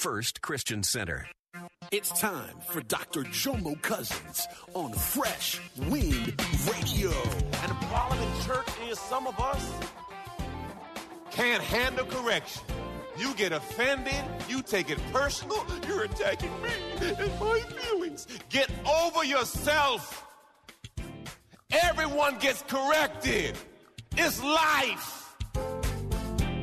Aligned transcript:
First 0.00 0.40
Christian 0.40 0.82
Center. 0.82 1.28
It's 1.92 2.08
time 2.18 2.56
for 2.70 2.80
Dr. 2.80 3.20
Jomo 3.24 3.80
Cousins 3.82 4.48
on 4.72 4.94
Fresh 4.94 5.60
Wind 5.76 6.42
Radio. 6.72 7.10
And 7.10 7.70
the 7.70 7.86
problem 7.86 8.18
in 8.18 8.42
church 8.42 8.66
is 8.88 8.98
some 8.98 9.26
of 9.26 9.38
us 9.38 9.70
can't 11.30 11.62
handle 11.62 12.06
correction. 12.06 12.62
You 13.18 13.34
get 13.34 13.52
offended, 13.52 14.14
you 14.48 14.62
take 14.62 14.88
it 14.88 14.98
personal, 15.12 15.66
you're 15.86 16.04
attacking 16.04 16.62
me 16.62 16.70
and 17.02 17.38
my 17.38 17.60
feelings. 17.60 18.26
Get 18.48 18.70
over 18.88 19.22
yourself. 19.22 20.24
Everyone 21.70 22.38
gets 22.38 22.62
corrected. 22.62 23.54
It's 24.16 24.42
life. 24.42 25.09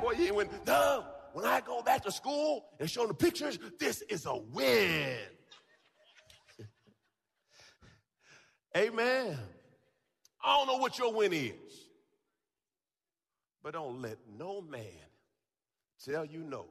boy, 0.00 0.12
you 0.12 0.26
ain't 0.26 0.34
win. 0.34 0.48
No, 0.66 1.04
when 1.32 1.44
I 1.44 1.60
go 1.60 1.82
back 1.82 2.02
to 2.04 2.12
school 2.12 2.64
and 2.78 2.90
show 2.90 3.00
them 3.00 3.08
the 3.08 3.14
pictures, 3.14 3.58
this 3.78 4.02
is 4.02 4.26
a 4.26 4.36
win. 4.36 5.18
Amen. 8.76 9.38
I 10.44 10.56
don't 10.56 10.66
know 10.66 10.76
what 10.78 10.98
your 10.98 11.12
win 11.12 11.32
is, 11.32 11.52
but 13.62 13.74
don't 13.74 14.00
let 14.00 14.18
no 14.38 14.60
man 14.60 14.82
tell 16.04 16.24
you 16.24 16.40
no 16.40 16.66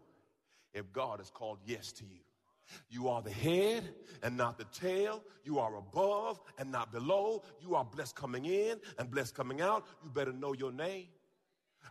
if 0.73 0.92
God 0.94 1.20
has 1.20 1.30
called 1.30 1.59
yes 1.66 1.92
to 1.94 2.03
you. 2.05 2.22
You 2.89 3.08
are 3.08 3.22
the 3.22 3.31
head 3.31 3.89
and 4.23 4.36
not 4.36 4.58
the 4.58 4.66
tail. 4.66 5.23
You 5.44 5.59
are 5.59 5.78
above 5.78 6.39
and 6.58 6.72
not 6.72 6.92
below. 6.92 7.44
You 7.61 7.75
are 7.75 7.86
blessed 7.86 8.16
coming 8.16 8.45
in 8.45 8.78
and 9.00 9.09
blessed 9.09 9.36
coming 9.36 9.61
out. 9.61 9.86
You 10.03 10.09
better 10.09 10.33
know 10.33 10.53
your 10.53 10.72
name. 10.72 11.08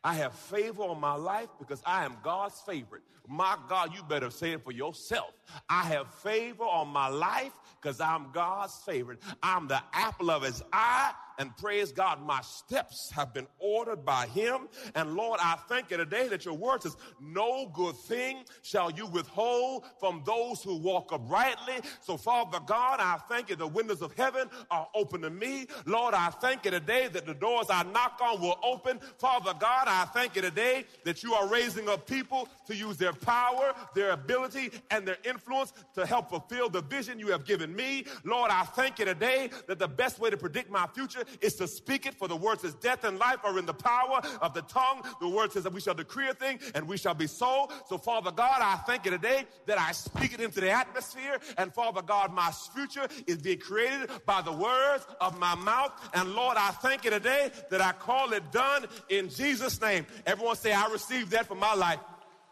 I 0.05 0.15
have 0.15 0.33
favor 0.35 0.83
on 0.83 1.01
my 1.01 1.15
life 1.15 1.49
because 1.59 1.83
I 1.85 2.05
am 2.05 2.17
God's 2.23 2.61
favorite. 2.61 3.03
My 3.29 3.57
God, 3.69 3.95
you 3.95 4.03
better 4.03 4.31
say 4.31 4.53
it 4.53 4.63
for 4.63 4.73
yourself. 4.73 5.33
I 5.69 5.83
have 5.85 6.13
favor 6.15 6.65
on 6.65 6.89
my 6.89 7.09
life 7.09 7.53
because 7.81 8.01
I'm 8.01 8.31
God's 8.33 8.77
favorite. 8.87 9.21
I'm 9.43 9.69
the 9.69 9.83
apple 9.93 10.31
of 10.31 10.43
his 10.43 10.63
eye. 10.73 11.13
And 11.39 11.57
praise 11.57 11.93
God, 11.93 12.23
my 12.23 12.41
steps 12.43 13.11
have 13.15 13.35
been 13.35 13.47
ordered 13.59 14.05
by 14.05 14.27
him. 14.27 14.69
And 14.95 15.15
Lord, 15.15 15.39
I 15.43 15.57
thank 15.69 15.91
you 15.91 15.97
today 15.97 16.29
that 16.29 16.45
your 16.45 16.55
word 16.55 16.83
says, 16.83 16.97
no 17.21 17.71
good 17.75 17.97
thing 17.97 18.45
shall 18.63 18.91
you 18.91 19.07
withhold 19.07 19.85
from 20.01 20.23
those 20.25 20.63
who 20.63 20.77
walk 20.77 21.13
uprightly. 21.13 21.75
So 22.01 22.17
Father 22.17 22.59
God, 22.67 23.01
I 23.01 23.19
thank 23.29 23.51
you 23.51 23.57
the 23.57 23.67
windows 23.67 24.03
of 24.03 24.15
heaven 24.15 24.49
are 24.71 24.89
open 24.95 25.23
to 25.23 25.31
me. 25.31 25.67
Lord, 25.85 26.15
I 26.15 26.31
thank 26.31 26.65
you 26.65 26.71
today 26.71 27.09
that 27.09 27.27
the 27.27 27.35
doors 27.35 27.67
I 27.71 27.83
knock 27.83 28.21
on 28.23 28.41
will 28.41 28.59
open. 28.63 29.01
Father 29.19 29.53
God, 29.59 29.85
I 29.87 30.05
thank 30.07 30.37
you 30.37 30.43
today 30.43 30.85
that 31.05 31.23
you 31.23 31.35
are 31.35 31.49
raising 31.49 31.89
up 31.89 32.07
people 32.07 32.49
to 32.67 32.75
use 32.75 32.97
their 32.97 33.13
power, 33.13 33.75
their 33.95 34.13
ability, 34.13 34.71
and 34.91 35.07
their 35.07 35.19
influence 35.25 35.73
to 35.95 36.07
help 36.07 36.31
fulfill 36.31 36.69
the 36.69 36.83
vision 36.83 37.19
you 37.19 37.29
have 37.29 37.45
given 37.45 37.75
me. 37.75 38.05
Lord, 38.25 38.51
I 38.51 38.65
thank 38.65 38.99
you 38.99 39.05
today 39.05 39.51
that 39.67 39.79
the 39.79 39.89
best 39.89 40.19
way 40.19 40.31
to 40.31 40.37
predict 40.37 40.71
my 40.71 40.87
future 40.89 41.25
is 41.41 41.55
to 41.57 41.67
speak 41.67 42.07
it, 42.07 42.15
for 42.15 42.29
the 42.29 42.37
word 42.37 42.61
says 42.61 42.75
death 42.75 43.05
and 43.05 43.19
life 43.19 43.39
are 43.45 43.59
in 43.59 43.67
the 43.67 43.75
power 43.75 44.21
of 44.41 44.55
the 44.55 44.63
tongue. 44.63 45.03
The 45.21 45.29
word 45.29 45.53
says 45.53 45.65
that 45.65 45.73
we 45.73 45.81
shall 45.81 45.95
decree 45.95 46.29
a 46.29 46.35
thing 46.35 46.59
and 46.75 46.87
we 46.87 46.97
shall 46.97 47.15
be 47.15 47.27
so. 47.27 47.69
So, 47.89 47.99
Father 47.99 48.31
God, 48.31 48.59
I 48.61 48.77
thank 48.87 49.05
you 49.05 49.11
today 49.11 49.45
that 49.67 49.79
I 49.79 49.93
speak 49.93 50.35
it 50.35 50.41
into 50.41 50.61
the 50.61 50.71
atmosphere. 50.71 51.39
And 51.59 51.73
Father 51.73 52.03
God, 52.03 52.33
my 52.33 52.51
future 52.75 53.07
is 53.27 53.39
being 53.39 53.59
created 53.59 54.11
by 54.25 54.43
the 54.43 54.53
words 54.53 55.07
of 55.21 55.39
my 55.39 55.55
mouth. 55.55 55.93
And 56.15 56.35
Lord, 56.35 56.57
I 56.59 56.71
thank 56.71 57.05
you 57.05 57.11
today 57.11 57.51
that 57.71 57.81
I 57.81 57.93
call 57.93 58.33
it 58.33 58.51
done 58.53 58.87
in 59.09 59.29
Jesus' 59.29 59.81
name. 59.81 60.07
Everyone 60.27 60.57
say, 60.57 60.73
I 60.73 60.89
received 60.89 61.31
that 61.33 61.47
for 61.47 61.55
my 61.55 61.75
life. 61.75 62.01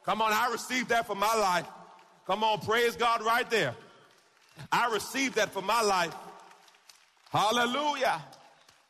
Come 0.05 0.21
on, 0.21 0.33
I 0.33 0.51
received 0.51 0.91
that 0.91 1.07
for 1.07 1.15
my 1.15 1.35
life. 1.35 1.67
Come 2.27 2.45
on, 2.45 2.61
praise 2.61 2.97
God 2.97 3.23
right 3.23 3.49
there. 3.51 3.75
I 4.71 4.91
received 4.93 5.37
that 5.37 5.51
for 5.51 5.63
my 5.63 5.83
life. 5.83 6.15
Hallelujah. 7.31 8.23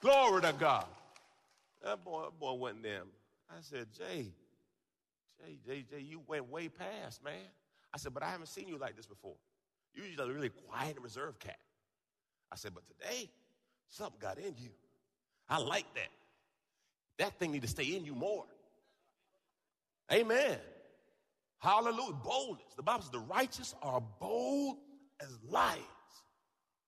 Glory 0.04 0.42
to 0.42 0.52
God. 0.52 0.84
That 1.82 2.04
boy, 2.04 2.24
that 2.24 2.38
boy 2.38 2.52
went 2.52 2.82
there. 2.82 3.04
I 3.48 3.54
said, 3.62 3.86
Jay, 3.96 4.26
Jay, 5.40 5.56
Jay, 5.66 5.82
Jay, 5.90 6.00
you 6.00 6.20
went 6.26 6.50
way 6.50 6.68
past, 6.68 7.24
man. 7.24 7.32
I 7.94 7.96
said, 7.96 8.12
but 8.12 8.22
I 8.22 8.28
haven't 8.28 8.48
seen 8.48 8.68
you 8.68 8.76
like 8.76 8.96
this 8.96 9.06
before. 9.06 9.36
You're 9.94 10.04
usually 10.04 10.30
a 10.30 10.34
really 10.34 10.50
quiet 10.50 10.96
and 10.96 11.02
reserved 11.02 11.40
cat. 11.40 11.56
I 12.52 12.56
said, 12.56 12.72
but 12.74 12.82
today, 12.86 13.30
something 13.88 14.18
got 14.20 14.36
in 14.36 14.54
you. 14.58 14.68
I 15.48 15.56
like 15.56 15.86
that. 15.94 16.10
That 17.16 17.38
thing 17.38 17.52
need 17.52 17.62
to 17.62 17.68
stay 17.68 17.96
in 17.96 18.04
you 18.04 18.14
more. 18.14 18.44
Amen. 20.12 20.58
Hallelujah. 21.60 22.12
Boldness. 22.22 22.74
The 22.76 22.82
Bible 22.82 23.04
says 23.04 23.10
the 23.10 23.20
righteous 23.20 23.74
are 23.80 24.02
bold 24.20 24.76
as 25.20 25.38
lions. 25.48 25.80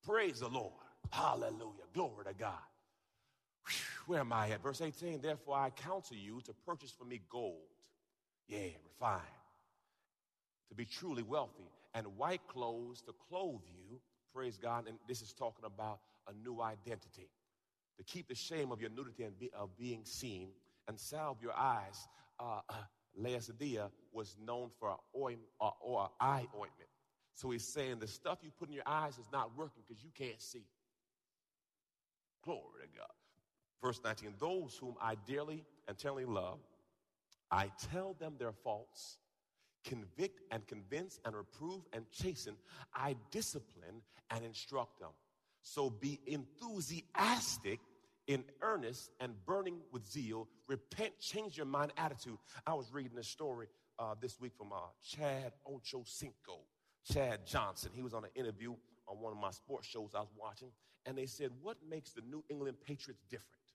Praise 0.05 0.41
the 0.41 0.49
Lord. 0.49 0.75
Hallelujah. 1.11 1.87
Glory 1.95 2.27
to 2.27 2.35
God. 2.35 2.53
Where 4.07 4.21
am 4.21 4.33
I 4.33 4.51
at? 4.51 4.63
Verse 4.63 4.81
18. 4.81 5.21
Therefore, 5.21 5.57
I 5.57 5.71
counsel 5.71 6.17
you 6.17 6.41
to 6.45 6.53
purchase 6.65 6.91
for 6.91 7.05
me 7.05 7.21
gold. 7.29 7.57
Yeah, 8.49 8.69
refined. 8.85 9.23
To 10.69 10.75
be 10.75 10.85
truly 10.85 11.23
wealthy. 11.23 11.71
And 11.95 12.07
white 12.17 12.47
clothes 12.49 13.03
to 13.03 13.13
clothe 13.29 13.63
you. 13.67 14.01
Praise 14.35 14.59
God. 14.59 14.87
And 14.87 14.99
this 15.09 15.23
is 15.23 15.33
talking 15.33 15.65
about 15.65 16.01
a 16.29 16.33
new 16.47 16.61
identity. 16.61 17.29
To 17.99 18.05
keep 18.05 18.29
the 18.29 18.35
shame 18.35 18.71
of 18.71 18.81
your 18.81 18.91
nudity 18.91 19.25
and 19.25 19.39
be, 19.39 19.51
of 19.59 19.77
being 19.77 20.05
seen. 20.05 20.51
And 20.89 21.01
salve 21.01 21.39
your 21.43 21.57
eyes. 21.57 22.07
Uh, 22.39 22.61
uh, 22.69 22.75
Laodicea 23.17 23.91
was 24.13 24.37
known 24.45 24.71
for 24.79 24.97
oil, 25.17 25.37
uh, 25.61 25.71
or 25.81 26.11
eye 26.21 26.47
ointment. 26.55 26.91
So 27.35 27.51
he's 27.51 27.67
saying 27.67 27.99
the 27.99 28.07
stuff 28.07 28.39
you 28.43 28.51
put 28.59 28.69
in 28.69 28.75
your 28.75 28.87
eyes 28.87 29.19
is 29.19 29.27
not 29.33 29.57
working 29.57 29.83
because 29.87 30.03
you 30.03 30.11
can't 30.15 30.41
see. 30.41 30.65
Glory 32.43 32.83
to 32.83 32.99
God. 32.99 33.16
Verse 33.83 34.01
19 34.05 34.35
Those 34.39 34.77
whom 34.77 34.97
I 35.01 35.17
dearly 35.27 35.65
and 35.89 35.97
tenderly 35.97 36.25
love, 36.25 36.59
I 37.51 37.71
tell 37.93 38.15
them 38.19 38.35
their 38.39 38.53
faults, 38.53 39.19
convict 39.85 40.41
and 40.51 40.67
convince 40.67 41.21
and 41.25 41.35
reprove 41.35 41.83
and 41.93 42.05
chasten. 42.11 42.57
I 42.95 43.17
discipline 43.31 44.03
and 44.31 44.45
instruct 44.45 45.01
them. 45.01 45.11
So 45.63 45.91
be 45.91 46.21
enthusiastic 46.27 47.81
in 48.27 48.45
earnest 48.63 49.11
and 49.21 49.35
burning 49.47 49.79
with 49.93 50.07
zeal. 50.09 50.49
Repent, 50.69 51.19
change 51.21 51.57
your 51.57 51.67
mind, 51.67 51.93
attitude. 51.97 52.39
I 52.67 52.75
was 52.75 52.93
reading 52.93 53.19
a 53.19 53.23
story 53.23 53.67
uh, 53.99 54.15
this 54.21 54.41
week 54.41 54.53
from 54.57 54.73
uh, 54.73 54.77
Chad 55.03 55.53
Ochocinco, 55.69 56.61
Chad 57.05 57.47
Johnson. 57.47 57.91
He 57.95 58.03
was 58.03 58.15
on 58.15 58.25
an 58.25 58.31
interview 58.35 58.75
on 59.09 59.21
one 59.21 59.33
of 59.33 59.39
my 59.39 59.51
sports 59.51 59.87
shows 59.87 60.11
I 60.15 60.21
was 60.21 60.33
watching, 60.39 60.69
and 61.05 61.17
they 61.17 61.27
said, 61.27 61.51
What 61.63 61.77
makes 61.89 62.11
the 62.11 62.23
New 62.23 62.45
England 62.49 62.79
Patriots 62.85 63.23
different? 63.31 63.66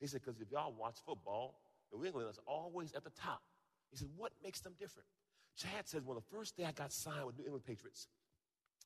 He 0.00 0.06
said, 0.06 0.22
Because 0.24 0.40
if 0.40 0.50
y'all 0.50 0.74
watch 0.78 0.96
football, 1.06 1.60
New 1.92 2.04
England 2.04 2.28
is 2.30 2.38
always 2.46 2.92
at 2.92 3.04
the 3.04 3.10
top. 3.10 3.42
He 3.90 3.96
said, 3.96 4.08
What 4.16 4.32
makes 4.42 4.60
them 4.60 4.74
different? 4.78 5.06
Chad 5.56 5.88
says, 5.88 6.02
Well, 6.04 6.16
the 6.16 6.36
first 6.36 6.56
day 6.56 6.64
I 6.64 6.72
got 6.72 6.92
signed 6.92 7.26
with 7.26 7.38
New 7.38 7.44
England 7.44 7.64
Patriots, 7.64 8.08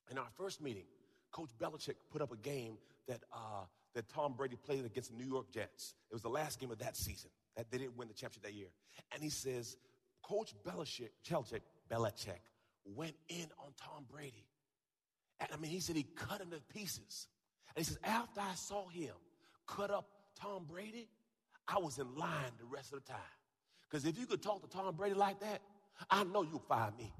in 0.09 0.17
our 0.17 0.27
first 0.37 0.61
meeting, 0.61 0.85
Coach 1.31 1.49
Belichick 1.59 1.95
put 2.11 2.21
up 2.21 2.31
a 2.31 2.37
game 2.37 2.77
that, 3.07 3.21
uh, 3.31 3.65
that 3.93 4.09
Tom 4.09 4.33
Brady 4.33 4.55
played 4.55 4.85
against 4.85 5.11
the 5.11 5.17
New 5.17 5.29
York 5.29 5.51
Jets. 5.51 5.93
It 6.09 6.13
was 6.13 6.21
the 6.21 6.29
last 6.29 6.59
game 6.59 6.71
of 6.71 6.79
that 6.79 6.95
season. 6.95 7.29
That 7.55 7.69
they 7.71 7.77
didn't 7.77 7.97
win 7.97 8.07
the 8.07 8.13
championship 8.13 8.43
that 8.43 8.53
year. 8.53 8.69
And 9.13 9.21
he 9.21 9.29
says, 9.29 9.77
Coach 10.23 10.53
Belichick, 10.65 11.09
Belichick, 11.27 11.61
Belichick 11.91 12.39
went 12.85 13.15
in 13.27 13.45
on 13.59 13.71
Tom 13.77 14.05
Brady. 14.09 14.45
And 15.39 15.49
I 15.53 15.57
mean, 15.57 15.71
he 15.71 15.79
said 15.79 15.95
he 15.95 16.03
cut 16.03 16.41
him 16.41 16.51
to 16.51 16.61
pieces. 16.73 17.27
And 17.75 17.85
he 17.85 17.87
says, 17.89 17.99
after 18.03 18.41
I 18.41 18.55
saw 18.55 18.87
him 18.89 19.13
cut 19.67 19.91
up 19.91 20.07
Tom 20.41 20.65
Brady, 20.65 21.07
I 21.67 21.77
was 21.77 21.99
in 21.99 22.15
line 22.15 22.51
the 22.57 22.65
rest 22.65 22.93
of 22.93 23.03
the 23.03 23.11
time. 23.11 23.21
Because 23.89 24.05
if 24.05 24.17
you 24.17 24.25
could 24.25 24.41
talk 24.41 24.61
to 24.61 24.69
Tom 24.69 24.95
Brady 24.95 25.15
like 25.15 25.39
that, 25.39 25.61
I 26.09 26.23
know 26.23 26.43
you'll 26.43 26.59
find 26.59 26.95
me. 26.97 27.11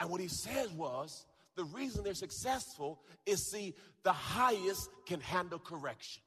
And 0.00 0.10
what 0.10 0.20
he 0.20 0.28
says 0.28 0.70
was, 0.72 1.26
the 1.56 1.64
reason 1.64 2.04
they're 2.04 2.14
successful 2.14 3.00
is 3.26 3.44
see, 3.46 3.74
the 4.02 4.12
highest 4.12 4.90
can 5.06 5.20
handle 5.20 5.58
correction. 5.58 6.22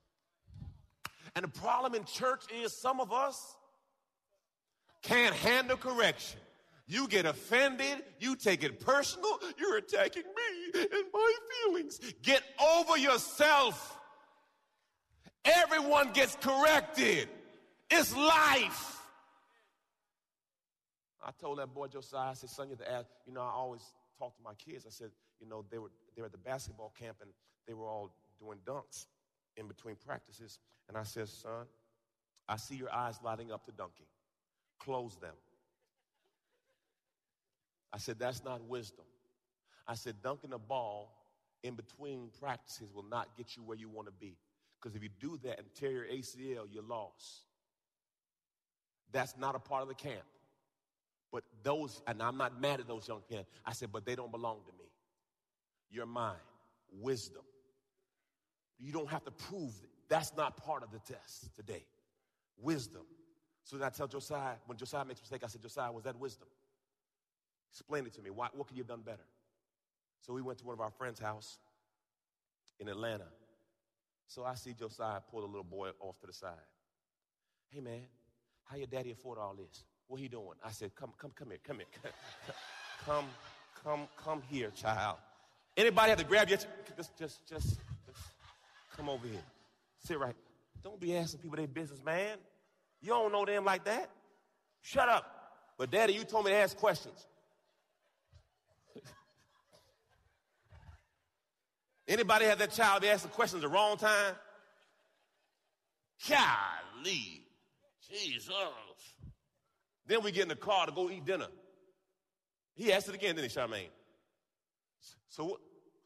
And 1.35 1.43
the 1.43 1.49
problem 1.49 1.93
in 1.93 2.05
church 2.05 2.43
is 2.63 2.75
some 2.75 2.99
of 2.99 3.11
us 3.11 3.55
can't 5.03 5.35
handle 5.35 5.77
correction. 5.77 6.39
You 6.87 7.07
get 7.07 7.25
offended, 7.25 8.03
you 8.19 8.35
take 8.37 8.63
it 8.63 8.79
personal, 8.79 9.39
you're 9.59 9.77
attacking 9.77 10.23
me 10.23 10.81
and 10.81 11.03
my 11.13 11.33
feelings. 11.65 11.99
Get 12.23 12.41
over 12.61 12.97
yourself. 12.97 13.96
Everyone 15.55 16.11
gets 16.13 16.35
corrected. 16.41 17.29
It's 17.89 18.15
life. 18.15 19.01
I 21.25 21.31
told 21.39 21.59
that 21.59 21.73
boy 21.73 21.87
Josiah, 21.87 22.31
I 22.31 22.33
said, 22.33 22.49
son, 22.49 22.69
you 22.69 22.75
have 22.77 22.85
to 22.85 22.91
ask, 22.91 23.07
you 23.25 23.33
know, 23.33 23.41
I 23.41 23.51
always 23.51 23.81
talk 24.17 24.35
to 24.37 24.43
my 24.43 24.53
kids. 24.53 24.85
I 24.85 24.91
said, 24.91 25.11
you 25.39 25.47
know, 25.47 25.65
they 25.69 25.77
were 25.77 25.91
they 26.15 26.21
were 26.21 26.27
at 26.27 26.31
the 26.31 26.37
basketball 26.37 26.93
camp 26.99 27.17
and 27.21 27.29
they 27.67 27.73
were 27.73 27.87
all 27.87 28.13
doing 28.39 28.57
dunks 28.65 29.05
in 29.55 29.67
between 29.67 29.95
practices. 29.95 30.59
And 30.87 30.97
I 30.97 31.03
said, 31.03 31.27
son, 31.27 31.65
I 32.47 32.57
see 32.57 32.75
your 32.75 32.93
eyes 32.93 33.19
lighting 33.23 33.51
up 33.51 33.65
to 33.65 33.71
dunking. 33.71 34.05
Close 34.79 35.17
them. 35.17 35.33
I 37.93 37.97
said, 37.97 38.19
that's 38.19 38.43
not 38.43 38.63
wisdom. 38.67 39.05
I 39.87 39.95
said, 39.95 40.15
dunking 40.21 40.53
a 40.53 40.57
ball 40.57 41.11
in 41.63 41.75
between 41.75 42.29
practices 42.39 42.93
will 42.93 43.05
not 43.09 43.35
get 43.37 43.55
you 43.55 43.63
where 43.63 43.77
you 43.77 43.89
want 43.89 44.07
to 44.07 44.13
be. 44.13 44.35
Because 44.81 44.95
if 44.95 45.03
you 45.03 45.09
do 45.19 45.39
that 45.43 45.59
and 45.59 45.67
tear 45.73 45.91
your 45.91 46.05
ACL, 46.05 46.65
you're 46.71 46.83
lost. 46.83 47.43
That's 49.11 49.35
not 49.37 49.55
a 49.55 49.59
part 49.59 49.81
of 49.81 49.87
the 49.87 49.95
camp. 49.95 50.23
But 51.31 51.43
those, 51.63 52.01
and 52.07 52.21
I'm 52.21 52.37
not 52.37 52.61
mad 52.61 52.79
at 52.79 52.87
those 52.87 53.07
young 53.07 53.21
men. 53.29 53.45
I 53.65 53.73
said, 53.73 53.91
but 53.91 54.05
they 54.05 54.15
don't 54.15 54.31
belong 54.31 54.59
to 54.65 54.71
me. 54.77 54.89
You're 55.89 56.05
mine. 56.05 56.35
wisdom. 57.01 57.43
You 58.79 58.91
don't 58.91 59.09
have 59.09 59.23
to 59.25 59.31
prove 59.31 59.73
that. 59.81 59.89
That's 60.09 60.35
not 60.37 60.57
part 60.57 60.83
of 60.83 60.91
the 60.91 60.99
test 60.99 61.53
today. 61.55 61.85
Wisdom. 62.61 63.03
So 63.63 63.77
then 63.77 63.87
I 63.87 63.89
tell 63.89 64.07
Josiah, 64.07 64.55
when 64.65 64.77
Josiah 64.77 65.03
makes 65.03 65.19
a 65.19 65.23
mistake, 65.23 65.41
I 65.43 65.47
said, 65.47 65.61
Josiah, 65.61 65.91
was 65.91 66.03
that 66.05 66.17
wisdom? 66.17 66.47
Explain 67.71 68.05
it 68.05 68.13
to 68.13 68.21
me. 68.21 68.29
Why, 68.29 68.47
what 68.53 68.67
could 68.67 68.77
you 68.77 68.83
have 68.83 68.87
done 68.87 69.01
better? 69.01 69.25
So 70.21 70.33
we 70.33 70.41
went 70.41 70.59
to 70.59 70.65
one 70.65 70.73
of 70.73 70.81
our 70.81 70.91
friends' 70.91 71.19
house 71.19 71.57
in 72.79 72.87
Atlanta. 72.87 73.25
So 74.27 74.43
I 74.43 74.55
see 74.55 74.73
Josiah 74.73 75.19
pull 75.31 75.41
the 75.41 75.47
little 75.47 75.63
boy 75.63 75.89
off 75.99 76.19
to 76.19 76.27
the 76.27 76.33
side. 76.33 76.51
Hey 77.69 77.79
man, 77.79 78.01
how 78.65 78.77
your 78.77 78.87
daddy 78.87 79.11
afford 79.11 79.39
all 79.39 79.55
this? 79.55 79.83
What 80.07 80.19
he 80.19 80.27
doing? 80.27 80.57
I 80.63 80.71
said, 80.71 80.95
come, 80.95 81.11
come, 81.17 81.31
come 81.35 81.49
here, 81.49 81.59
come 81.63 81.77
here. 81.77 81.85
come, 83.05 83.25
come, 83.83 84.07
come 84.17 84.41
here, 84.49 84.71
child. 84.71 85.17
Anybody 85.75 86.09
have 86.09 86.19
to 86.19 86.25
grab 86.25 86.49
your, 86.49 86.57
just, 86.57 87.17
just, 87.17 87.47
just, 87.47 87.47
just 87.47 87.79
come 88.95 89.09
over 89.09 89.27
here. 89.27 89.43
Sit 90.05 90.19
right. 90.19 90.35
Don't 90.83 90.99
be 90.99 91.15
asking 91.15 91.41
people 91.41 91.57
their 91.57 91.67
business, 91.67 92.03
man. 92.03 92.37
You 93.01 93.09
don't 93.09 93.31
know 93.31 93.45
them 93.45 93.65
like 93.65 93.83
that. 93.85 94.09
Shut 94.81 95.09
up. 95.09 95.25
But 95.77 95.91
daddy, 95.91 96.13
you 96.13 96.23
told 96.23 96.45
me 96.45 96.51
to 96.51 96.57
ask 96.57 96.75
questions. 96.77 97.27
Anybody 102.07 102.45
have 102.45 102.59
that 102.59 102.71
child 102.71 103.01
be 103.01 103.09
asking 103.09 103.31
questions 103.31 103.61
the 103.61 103.67
wrong 103.67 103.97
time? 103.97 104.35
Golly. 106.29 107.43
Jesus. 108.09 108.53
Then 110.05 110.23
we 110.23 110.31
get 110.31 110.43
in 110.43 110.47
the 110.47 110.55
car 110.55 110.85
to 110.85 110.91
go 110.91 111.09
eat 111.09 111.25
dinner. 111.25 111.47
He 112.75 112.93
asked 112.93 113.09
it 113.09 113.15
again, 113.15 113.35
didn't 113.35 113.51
he, 113.51 113.57
Charmaine? 113.57 113.89
So 115.29 115.45
what, 115.45 115.59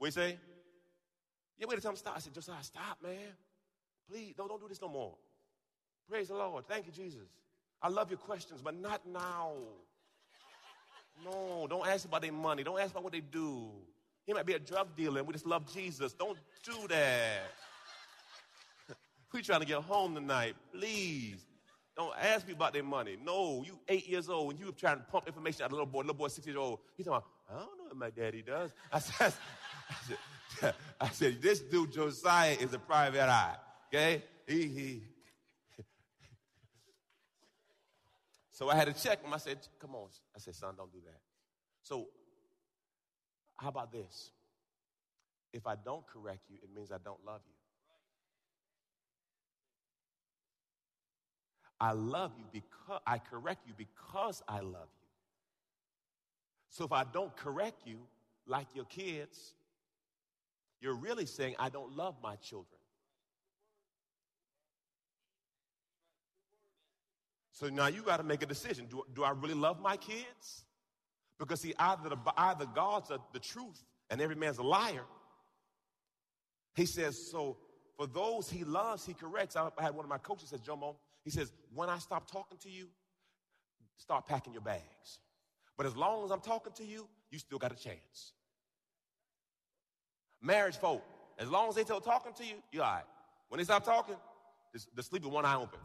you 0.07 0.11
say? 0.11 0.37
Yeah, 1.59 1.67
wait 1.67 1.81
tell 1.81 1.91
him 1.91 1.97
stop. 1.97 2.15
I 2.15 2.19
said, 2.19 2.33
Josiah, 2.33 2.63
stop, 2.63 2.97
man. 3.03 3.15
Please, 4.09 4.33
don't, 4.35 4.47
don't 4.47 4.59
do 4.59 4.67
this 4.67 4.81
no 4.81 4.87
more. 4.87 5.13
Praise 6.09 6.29
the 6.29 6.33
Lord. 6.33 6.65
Thank 6.67 6.87
you, 6.87 6.91
Jesus. 6.91 7.27
I 7.81 7.89
love 7.89 8.09
your 8.09 8.17
questions, 8.17 8.61
but 8.63 8.75
not 8.75 9.07
now. 9.07 9.53
No, 11.23 11.67
don't 11.69 11.87
ask 11.87 12.05
about 12.05 12.23
their 12.23 12.31
money. 12.31 12.63
Don't 12.63 12.79
ask 12.79 12.91
about 12.91 13.03
what 13.03 13.13
they 13.13 13.19
do. 13.19 13.69
He 14.25 14.33
might 14.33 14.45
be 14.45 14.53
a 14.53 14.59
drug 14.59 14.95
dealer 14.95 15.19
and 15.19 15.27
we 15.27 15.33
just 15.33 15.45
love 15.45 15.71
Jesus. 15.71 16.13
Don't 16.13 16.37
do 16.63 16.87
that. 16.89 17.51
we 19.33 19.41
trying 19.41 19.61
to 19.61 19.65
get 19.65 19.77
home 19.77 20.15
tonight. 20.15 20.55
Please. 20.73 21.45
Don't 21.97 22.13
ask 22.19 22.47
me 22.47 22.53
about 22.53 22.73
their 22.73 22.83
money. 22.83 23.17
No, 23.21 23.63
you 23.65 23.77
eight 23.89 24.07
years 24.07 24.29
old 24.29 24.51
and 24.51 24.59
you 24.59 24.71
trying 24.71 24.97
to 24.97 25.03
pump 25.03 25.27
information 25.27 25.63
out 25.63 25.67
of 25.67 25.71
a 25.73 25.75
little 25.75 25.85
boy, 25.85 25.99
little 25.99 26.13
boy 26.13 26.29
six 26.29 26.47
years 26.47 26.57
old. 26.57 26.79
He's 26.95 27.05
talking 27.05 27.17
about, 27.17 27.27
I 27.49 27.59
don't 27.59 27.77
know 27.77 27.83
what 27.85 27.97
my 27.97 28.09
daddy 28.09 28.41
does. 28.41 28.71
I 28.91 28.99
said, 28.99 29.33
I 29.89 29.95
said, 30.07 30.73
I 31.01 31.09
said 31.09 31.41
this 31.41 31.59
dude 31.59 31.91
Josiah 31.91 32.55
is 32.59 32.73
a 32.73 32.79
private 32.79 33.27
eye. 33.27 33.55
Okay? 33.89 34.23
He, 34.47 34.67
he. 34.67 35.03
So 38.51 38.69
I 38.69 38.75
had 38.75 38.95
to 38.95 39.03
check 39.03 39.23
him. 39.23 39.33
I 39.33 39.37
said, 39.37 39.57
come 39.79 39.95
on. 39.95 40.07
I 40.35 40.39
said, 40.39 40.53
son, 40.55 40.75
don't 40.77 40.91
do 40.91 40.99
that. 41.05 41.19
So 41.81 42.07
how 43.61 43.69
about 43.69 43.91
this? 43.91 44.31
If 45.53 45.67
I 45.67 45.75
don't 45.75 46.05
correct 46.07 46.49
you, 46.49 46.57
it 46.63 46.69
means 46.75 46.91
I 46.91 46.97
don't 47.03 47.23
love 47.25 47.41
you. 47.45 47.53
I 51.79 51.91
love 51.91 52.31
you 52.37 52.45
because 52.51 53.01
I 53.05 53.19
correct 53.19 53.67
you 53.67 53.73
because 53.77 54.41
I 54.47 54.61
love 54.61 54.87
you. 54.99 55.07
So 56.69 56.85
if 56.85 56.91
I 56.91 57.03
don't 57.03 57.35
correct 57.35 57.81
you 57.85 57.97
like 58.47 58.67
your 58.73 58.85
kids, 58.85 59.53
you're 60.79 60.95
really 60.95 61.25
saying 61.25 61.55
I 61.59 61.69
don't 61.69 61.95
love 61.95 62.15
my 62.23 62.37
children. 62.37 62.79
So 67.51 67.69
now 67.69 67.87
you 67.87 68.01
got 68.01 68.17
to 68.17 68.23
make 68.23 68.41
a 68.41 68.47
decision. 68.47 68.87
Do, 68.89 69.03
do 69.13 69.23
I 69.23 69.31
really 69.31 69.53
love 69.53 69.79
my 69.79 69.97
kids? 69.97 70.63
Because 71.41 71.59
see, 71.59 71.73
either, 71.79 72.09
the, 72.09 72.17
either 72.37 72.67
God's 72.67 73.11
the 73.33 73.39
truth 73.39 73.83
and 74.11 74.21
every 74.21 74.35
man's 74.35 74.59
a 74.59 74.63
liar. 74.63 75.03
He 76.75 76.85
says, 76.85 77.31
so 77.31 77.57
for 77.97 78.05
those 78.05 78.47
he 78.47 78.63
loves, 78.63 79.07
he 79.07 79.15
corrects. 79.15 79.55
I, 79.55 79.69
I 79.75 79.81
had 79.81 79.95
one 79.95 80.05
of 80.05 80.09
my 80.09 80.19
coaches 80.19 80.49
says, 80.49 80.61
Jomo, 80.61 80.97
he 81.23 81.31
says, 81.31 81.51
when 81.73 81.89
I 81.89 81.97
stop 81.97 82.29
talking 82.29 82.59
to 82.59 82.69
you, 82.69 82.89
start 83.97 84.27
packing 84.27 84.53
your 84.53 84.61
bags. 84.61 85.19
But 85.77 85.87
as 85.87 85.95
long 85.95 86.23
as 86.23 86.29
I'm 86.29 86.41
talking 86.41 86.73
to 86.73 86.85
you, 86.85 87.07
you 87.31 87.39
still 87.39 87.57
got 87.57 87.71
a 87.71 87.75
chance. 87.75 88.33
Marriage 90.43 90.77
folk, 90.77 91.03
as 91.39 91.49
long 91.49 91.69
as 91.69 91.75
they 91.75 91.83
still 91.83 92.01
talking 92.01 92.33
to 92.33 92.45
you, 92.45 92.55
you're 92.71 92.83
all 92.83 92.93
right. 92.93 93.03
When 93.49 93.57
they 93.57 93.63
stop 93.63 93.83
talking, 93.83 94.15
just, 94.73 94.95
just 94.95 95.09
sleep 95.09 95.23
with 95.23 95.33
one 95.33 95.45
eye 95.45 95.55
open. 95.55 95.79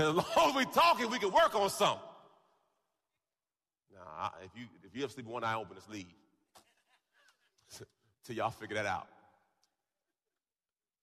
Because 0.00 0.16
as 0.16 0.36
long 0.36 0.48
as 0.48 0.54
we're 0.54 0.72
talking, 0.72 1.10
we 1.10 1.18
can 1.18 1.30
work 1.30 1.54
on 1.54 1.68
something. 1.68 2.00
Now, 3.92 4.32
if 4.42 4.50
you 4.58 4.66
if 4.82 4.96
you 4.96 5.02
ever 5.02 5.12
sleep 5.12 5.26
with 5.26 5.34
one 5.34 5.44
eye 5.44 5.54
open, 5.54 5.76
just 5.76 5.90
leave. 5.90 6.06
Till 8.24 8.36
y'all 8.36 8.50
figure 8.50 8.76
that 8.76 8.86
out. 8.86 9.08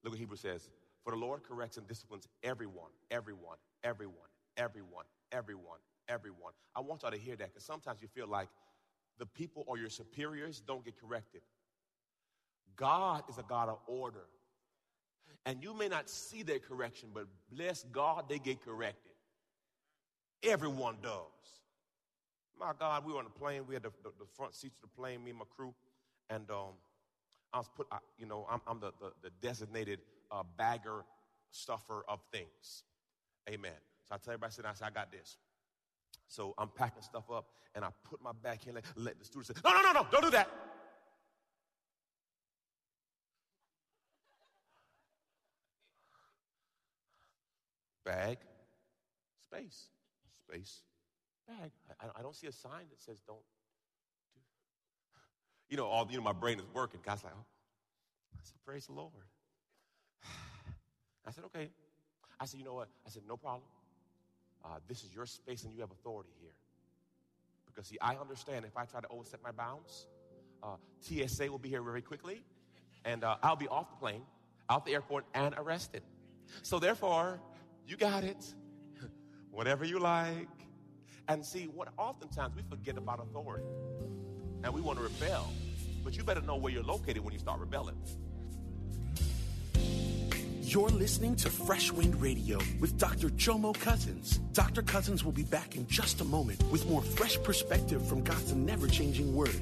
Look 0.03 0.13
what 0.13 0.19
Hebrew 0.19 0.37
says. 0.37 0.67
For 1.03 1.11
the 1.11 1.17
Lord 1.17 1.43
corrects 1.43 1.77
and 1.77 1.87
disciplines 1.87 2.27
everyone, 2.41 2.89
everyone, 3.11 3.57
everyone, 3.83 4.15
everyone, 4.57 5.05
everyone, 5.31 5.79
everyone. 6.09 6.53
I 6.75 6.81
want 6.81 7.03
y'all 7.03 7.11
to 7.11 7.17
hear 7.17 7.35
that 7.35 7.49
because 7.53 7.65
sometimes 7.65 8.01
you 8.01 8.07
feel 8.07 8.27
like 8.27 8.49
the 9.19 9.27
people 9.27 9.63
or 9.67 9.77
your 9.77 9.89
superiors 9.89 10.59
don't 10.59 10.83
get 10.83 10.99
corrected. 10.99 11.41
God 12.75 13.23
is 13.29 13.37
a 13.37 13.43
God 13.43 13.69
of 13.69 13.77
order. 13.85 14.25
And 15.47 15.63
you 15.63 15.73
may 15.73 15.87
not 15.87 16.09
see 16.09 16.43
their 16.43 16.59
correction, 16.59 17.07
but 17.13 17.25
bless 17.49 17.85
God, 17.93 18.25
they 18.27 18.37
get 18.37 18.61
corrected. 18.61 19.13
Everyone 20.43 20.97
does. 21.01 21.21
My 22.59 22.73
God, 22.77 23.05
we 23.05 23.13
were 23.13 23.19
on 23.19 23.23
the 23.23 23.29
plane. 23.29 23.61
We 23.65 23.73
had 23.73 23.83
the, 23.83 23.91
the, 24.03 24.09
the 24.19 24.25
front 24.35 24.55
seats 24.55 24.75
of 24.75 24.81
the 24.89 25.01
plane, 25.01 25.23
me 25.23 25.29
and 25.29 25.39
my 25.39 25.45
crew. 25.55 25.73
And 26.29 26.51
um, 26.51 26.75
I 27.53 27.59
was 27.59 27.69
put, 27.77 27.87
I, 27.89 27.99
you 28.17 28.25
know, 28.25 28.45
I'm, 28.51 28.59
I'm 28.67 28.81
the, 28.81 28.91
the, 28.99 29.13
the, 29.23 29.29
designated 29.41 29.99
uh, 30.31 30.43
bagger 30.57 31.05
stuffer 31.51 32.03
of 32.09 32.19
things. 32.29 32.83
Amen. 33.49 33.71
So 34.09 34.15
I 34.15 34.17
tell 34.17 34.33
everybody, 34.33 34.51
sit 34.51 34.63
down, 34.63 34.73
I 34.73 34.75
say, 34.75 34.85
I 34.85 34.89
got 34.89 35.13
this. 35.13 35.37
So 36.27 36.55
I'm 36.57 36.67
packing 36.67 37.03
stuff 37.03 37.31
up, 37.31 37.45
and 37.73 37.85
I 37.85 37.89
put 38.03 38.21
my 38.21 38.33
back 38.43 38.67
in, 38.67 38.73
let, 38.75 38.83
let 38.97 39.17
the 39.17 39.23
students 39.23 39.47
say, 39.47 39.61
no, 39.63 39.71
no, 39.71 39.81
no, 39.81 39.93
no, 39.93 40.07
don't 40.11 40.23
do 40.23 40.31
that. 40.31 40.49
Bag, 48.07 48.37
space, 49.51 49.89
space, 50.47 50.81
bag. 51.45 51.71
I, 51.99 52.19
I 52.19 52.21
don't 52.21 52.35
see 52.35 52.47
a 52.47 52.51
sign 52.51 52.87
that 52.89 53.01
says 53.01 53.21
don't 53.27 53.37
do. 53.37 54.39
You 55.69 55.75
know, 55.75 55.87
all 55.87 56.07
you 56.09 56.17
know, 56.17 56.23
my 56.23 56.31
brain 56.31 56.59
is 56.59 56.65
working. 56.73 57.01
God's 57.05 57.25
like, 57.25 57.33
oh. 57.35 57.45
I 58.33 58.39
said, 58.41 58.55
praise 58.65 58.85
the 58.85 58.93
Lord. 58.93 59.11
I 61.27 61.31
said, 61.31 61.43
okay. 61.45 61.69
I 62.39 62.45
said, 62.45 62.59
you 62.59 62.65
know 62.65 62.75
what? 62.75 62.87
I 63.05 63.09
said, 63.09 63.23
no 63.27 63.35
problem. 63.35 63.67
Uh, 64.63 64.77
this 64.87 65.03
is 65.03 65.13
your 65.13 65.25
space 65.25 65.65
and 65.65 65.73
you 65.73 65.81
have 65.81 65.91
authority 65.91 66.29
here. 66.39 66.53
Because, 67.65 67.87
see, 67.87 67.97
I 67.99 68.15
understand 68.15 68.63
if 68.63 68.77
I 68.77 68.85
try 68.85 69.01
to 69.01 69.07
overstep 69.09 69.41
my 69.43 69.51
bounds, 69.51 70.07
uh, 70.63 70.77
TSA 71.01 71.51
will 71.51 71.59
be 71.59 71.69
here 71.69 71.81
very 71.81 72.01
quickly, 72.01 72.41
and 73.03 73.23
uh, 73.23 73.35
I'll 73.43 73.55
be 73.57 73.67
off 73.67 73.89
the 73.89 73.97
plane, 73.97 74.21
out 74.69 74.85
the 74.85 74.93
airport, 74.93 75.25
and 75.33 75.53
arrested. 75.57 76.01
So, 76.63 76.79
therefore, 76.79 77.41
you 77.87 77.95
got 77.97 78.23
it. 78.23 78.53
Whatever 79.51 79.85
you 79.85 79.99
like. 79.99 80.47
And 81.29 81.43
see, 81.43 81.65
what 81.65 81.89
oftentimes 81.97 82.55
we 82.55 82.61
forget 82.69 82.97
about 82.97 83.21
authority 83.21 83.65
and 84.63 84.73
we 84.73 84.81
want 84.81 84.99
to 84.99 85.03
rebel. 85.03 85.51
But 86.03 86.15
you 86.15 86.23
better 86.23 86.41
know 86.41 86.55
where 86.55 86.71
you're 86.71 86.83
located 86.83 87.23
when 87.23 87.33
you 87.33 87.39
start 87.39 87.59
rebelling. 87.59 87.95
You're 90.61 90.89
listening 90.89 91.35
to 91.37 91.49
Fresh 91.49 91.93
Wind 91.93 92.21
Radio 92.21 92.59
with 92.81 92.97
Dr. 92.97 93.29
Jomo 93.29 93.73
Cousins. 93.73 94.39
Dr. 94.51 94.81
Cousins 94.81 95.23
will 95.23 95.31
be 95.31 95.43
back 95.43 95.77
in 95.77 95.87
just 95.87 96.19
a 96.19 96.25
moment 96.25 96.61
with 96.71 96.85
more 96.89 97.01
fresh 97.01 97.41
perspective 97.41 98.05
from 98.05 98.21
God's 98.21 98.53
never 98.53 98.87
changing 98.87 99.33
word. 99.33 99.61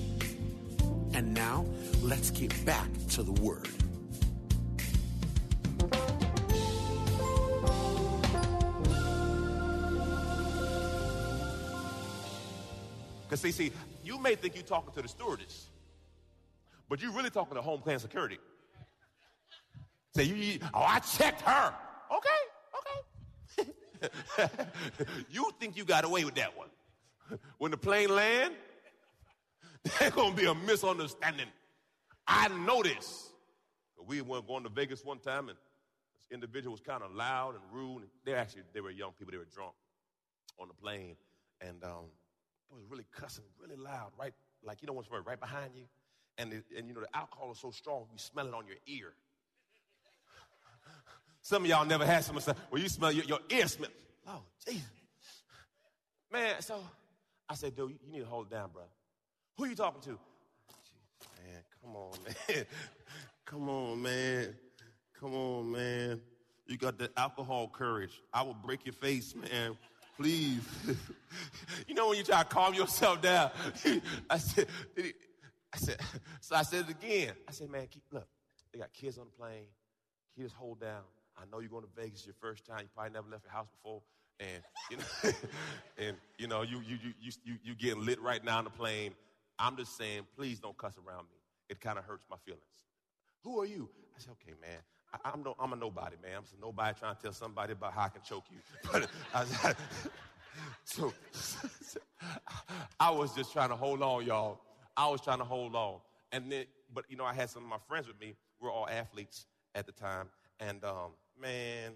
And 1.21 1.35
now, 1.35 1.67
let's 2.01 2.31
get 2.31 2.65
back 2.65 2.89
to 3.09 3.21
the 3.21 3.31
Word. 3.33 3.69
Because 13.21 13.39
see, 13.39 13.51
see, 13.51 13.71
you 14.03 14.17
may 14.17 14.33
think 14.33 14.55
you're 14.55 14.63
talking 14.63 14.91
to 14.95 15.03
the 15.03 15.07
stewardess, 15.07 15.67
but 16.89 17.03
you're 17.03 17.11
really 17.11 17.29
talking 17.29 17.53
to 17.53 17.61
homeland 17.61 18.01
security. 18.01 18.39
Say, 20.15 20.23
you, 20.23 20.33
you, 20.33 20.59
oh, 20.73 20.81
I 20.81 20.97
checked 21.01 21.41
her. 21.41 21.75
Okay, 22.17 23.69
okay. 24.39 24.49
you 25.29 25.51
think 25.59 25.77
you 25.77 25.85
got 25.85 26.03
away 26.03 26.25
with 26.25 26.33
that 26.33 26.57
one. 26.57 26.69
When 27.59 27.69
the 27.69 27.77
plane 27.77 28.09
land, 28.09 28.55
there's 29.99 30.13
gonna 30.13 30.35
be 30.35 30.45
a 30.45 30.55
misunderstanding. 30.55 31.47
I 32.27 32.47
know 32.49 32.83
this. 32.83 33.29
We 34.05 34.21
went 34.21 34.47
going 34.47 34.63
to 34.63 34.69
Vegas 34.69 35.03
one 35.05 35.19
time, 35.19 35.49
and 35.49 35.57
this 36.15 36.25
individual 36.31 36.71
was 36.71 36.81
kind 36.81 37.03
of 37.03 37.13
loud 37.13 37.55
and 37.55 37.63
rude. 37.71 38.03
They 38.25 38.33
actually 38.33 38.63
they 38.73 38.81
were 38.81 38.91
young 38.91 39.11
people. 39.17 39.31
They 39.31 39.37
were 39.37 39.45
drunk 39.45 39.73
on 40.59 40.67
the 40.67 40.73
plane, 40.73 41.15
and 41.61 41.83
um, 41.83 42.05
it 42.71 42.75
was 42.75 42.85
really 42.89 43.05
cussing, 43.11 43.43
really 43.61 43.75
loud, 43.75 44.11
right? 44.17 44.33
Like, 44.63 44.81
you 44.81 44.87
know 44.87 44.93
what's 44.93 45.09
right 45.11 45.39
behind 45.39 45.71
you? 45.75 45.83
And, 46.37 46.51
the, 46.51 46.63
and 46.77 46.87
you 46.87 46.93
know, 46.93 47.01
the 47.01 47.15
alcohol 47.15 47.51
is 47.51 47.59
so 47.59 47.71
strong, 47.71 48.05
you 48.11 48.17
smell 48.17 48.47
it 48.47 48.53
on 48.53 48.65
your 48.65 48.77
ear. 48.87 49.13
Some 51.41 51.63
of 51.63 51.69
y'all 51.69 51.85
never 51.85 52.05
had 52.05 52.23
someone 52.23 52.43
say, 52.43 52.53
well, 52.69 52.81
you 52.81 52.87
smell 52.87 53.11
your, 53.11 53.25
your 53.25 53.39
ear 53.49 53.67
smell. 53.67 53.89
Oh, 54.27 54.41
Jesus. 54.65 54.83
Man, 56.31 56.61
so 56.61 56.81
I 57.49 57.55
said, 57.55 57.75
dude, 57.75 57.97
you 58.05 58.11
need 58.11 58.19
to 58.19 58.25
hold 58.25 58.47
it 58.47 58.51
down, 58.51 58.69
bro. 58.71 58.83
Who 59.61 59.67
you 59.67 59.75
talking 59.75 60.01
to? 60.01 60.09
Man, 61.37 61.61
come 61.83 61.95
on, 61.95 62.11
man. 62.25 62.65
come 63.45 63.69
on, 63.69 64.01
man. 64.01 64.55
Come 65.19 65.35
on, 65.35 65.71
man. 65.71 66.19
You 66.65 66.77
got 66.77 66.97
the 66.97 67.11
alcohol 67.15 67.67
courage. 67.67 68.23
I 68.33 68.41
will 68.41 68.55
break 68.55 68.87
your 68.87 68.93
face, 68.93 69.35
man. 69.35 69.77
Please. 70.17 70.67
you 71.87 71.93
know 71.93 72.09
when 72.09 72.17
you 72.17 72.23
try 72.23 72.41
to 72.41 72.49
calm 72.49 72.73
yourself 72.73 73.21
down. 73.21 73.51
I 74.31 74.39
said, 74.39 74.65
I 74.97 75.77
said, 75.77 75.97
so 76.39 76.55
I 76.55 76.63
said 76.63 76.85
it 76.89 76.95
again. 77.03 77.33
I 77.47 77.51
said, 77.51 77.69
man, 77.69 77.85
keep, 77.85 78.01
look, 78.11 78.27
they 78.73 78.79
got 78.79 78.91
kids 78.91 79.19
on 79.19 79.25
the 79.25 79.37
plane. 79.43 79.65
Kids 80.35 80.53
hold 80.53 80.81
down. 80.81 81.03
I 81.37 81.43
know 81.51 81.59
you're 81.59 81.69
going 81.69 81.83
to 81.83 82.01
Vegas 82.01 82.25
your 82.25 82.33
first 82.41 82.65
time. 82.65 82.79
You 82.79 82.89
probably 82.95 83.13
never 83.13 83.29
left 83.29 83.43
your 83.43 83.53
house 83.53 83.67
before. 83.67 84.01
And, 84.39 84.63
you 84.89 84.97
know, 84.97 85.33
and, 85.99 86.17
you 86.39 86.47
know, 86.47 86.63
you, 86.63 86.79
you, 86.79 86.97
you, 87.21 87.31
you, 87.43 87.55
you 87.63 87.75
getting 87.75 88.03
lit 88.03 88.19
right 88.23 88.43
now 88.43 88.57
on 88.57 88.63
the 88.63 88.71
plane. 88.71 89.13
I'm 89.61 89.77
just 89.77 89.95
saying, 89.95 90.23
please 90.35 90.59
don't 90.59 90.77
cuss 90.77 90.95
around 90.97 91.23
me. 91.23 91.37
It 91.69 91.79
kind 91.79 91.99
of 91.99 92.05
hurts 92.05 92.25
my 92.29 92.37
feelings. 92.45 92.63
Who 93.43 93.61
are 93.61 93.65
you? 93.65 93.89
I 94.15 94.19
said, 94.19 94.31
okay, 94.31 94.53
man, 94.59 94.79
I, 95.23 95.31
am 95.33 95.43
no, 95.43 95.55
I'm 95.59 95.73
a 95.73 95.75
nobody, 95.75 96.15
man. 96.21 96.37
I'm 96.37 96.43
a 96.43 96.61
nobody 96.61 96.97
trying 96.99 97.15
to 97.15 97.21
tell 97.21 97.33
somebody 97.33 97.73
about 97.73 97.93
how 97.93 98.03
I 98.05 98.09
can 98.09 98.21
choke 98.23 98.45
you. 98.51 98.57
But 98.91 99.09
I, 99.33 99.45
so 100.83 101.13
I 102.99 103.11
was 103.11 103.35
just 103.35 103.53
trying 103.53 103.69
to 103.69 103.75
hold 103.75 104.01
on, 104.01 104.25
y'all. 104.25 104.59
I 104.97 105.07
was 105.07 105.21
trying 105.21 105.39
to 105.39 105.45
hold 105.45 105.75
on. 105.75 105.99
And 106.31 106.51
then, 106.51 106.65
but 106.93 107.05
you 107.09 107.17
know, 107.17 107.25
I 107.25 107.33
had 107.33 107.49
some 107.49 107.63
of 107.63 107.69
my 107.69 107.79
friends 107.87 108.07
with 108.07 108.19
me. 108.19 108.35
We 108.59 108.67
are 108.67 108.71
all 108.71 108.89
athletes 108.89 109.45
at 109.75 109.85
the 109.85 109.91
time. 109.91 110.27
And 110.59 110.83
um, 110.83 111.11
man, 111.39 111.93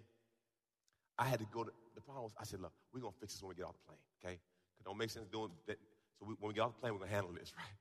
I 1.18 1.26
had 1.26 1.40
to 1.40 1.46
go 1.52 1.64
to, 1.64 1.72
the 1.94 2.02
problem 2.02 2.24
was, 2.24 2.34
I 2.40 2.44
said, 2.44 2.62
look, 2.62 2.74
we're 2.94 3.02
to 3.02 3.12
fix 3.20 3.34
this 3.34 3.44
when 3.44 3.50
we 3.50 3.56
get 3.56 3.66
off 3.66 3.74
the 3.74 3.86
plane, 3.88 4.00
okay? 4.24 4.34
It 4.34 4.84
don't 4.86 4.98
make 4.98 5.10
sense 5.10 5.28
doing 5.32 5.52
that. 5.68 5.78
So 6.20 6.26
we, 6.28 6.36
when 6.40 6.50
we 6.50 6.54
get 6.54 6.62
off 6.62 6.76
the 6.76 6.82
plane, 6.82 6.94
we're 6.94 7.00
going 7.00 7.10
to 7.10 7.16
handle 7.16 7.34
this, 7.34 7.54
right? 7.58 7.76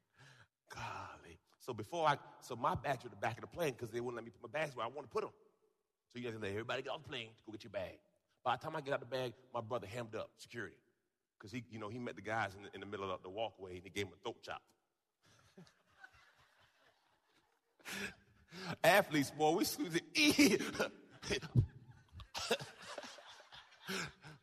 Golly. 0.75 1.39
So 1.59 1.73
before 1.73 2.07
I, 2.07 2.17
so 2.43 2.57
my 2.57 2.75
bags 2.75 3.05
were 3.05 3.11
the 3.11 3.17
back 3.17 3.37
of 3.37 3.43
the 3.43 3.47
plane 3.57 3.73
because 3.73 3.91
they 3.91 4.01
wouldn't 4.01 4.17
let 4.17 4.25
me 4.25 4.31
put 4.31 4.53
my 4.53 4.59
bags 4.59 4.77
where 4.77 4.85
I 4.85 4.89
want 4.89 5.09
to 5.09 5.13
put 5.13 5.23
them. 5.23 5.33
So 6.13 6.21
you 6.21 6.31
to 6.31 6.39
let 6.39 6.51
everybody 6.51 6.83
get 6.83 6.91
off 6.91 7.03
the 7.03 7.09
plane 7.09 7.29
to 7.29 7.43
go 7.47 7.53
get 7.53 7.65
your 7.65 7.73
bag. 7.73 7.99
By 8.45 8.57
the 8.57 8.63
time 8.63 8.77
I 8.77 8.81
get 8.81 8.95
out 8.95 9.01
the 9.01 9.07
bag, 9.07 9.33
my 9.53 9.61
brother 9.61 9.87
hemmed 9.87 10.15
up 10.15 10.31
security 10.37 10.77
because 11.39 11.51
he, 11.51 11.65
you 11.71 11.79
know, 11.79 11.89
he 11.89 11.99
met 11.99 12.15
the 12.15 12.23
guys 12.23 12.55
in 12.57 12.63
the, 12.63 12.69
in 12.75 12.81
the 12.81 12.87
middle 12.87 13.11
of 13.11 13.23
the 13.23 13.31
walkway 13.31 13.77
and 13.77 13.83
he 13.83 13.91
gave 13.91 14.07
him 14.07 14.13
a 14.13 14.23
throat 14.23 14.37
chop. 14.43 14.63
Athletes, 18.85 19.31
boy, 19.31 19.53
we 19.53 19.65
squeeze 19.65 19.97
it. 19.97 20.03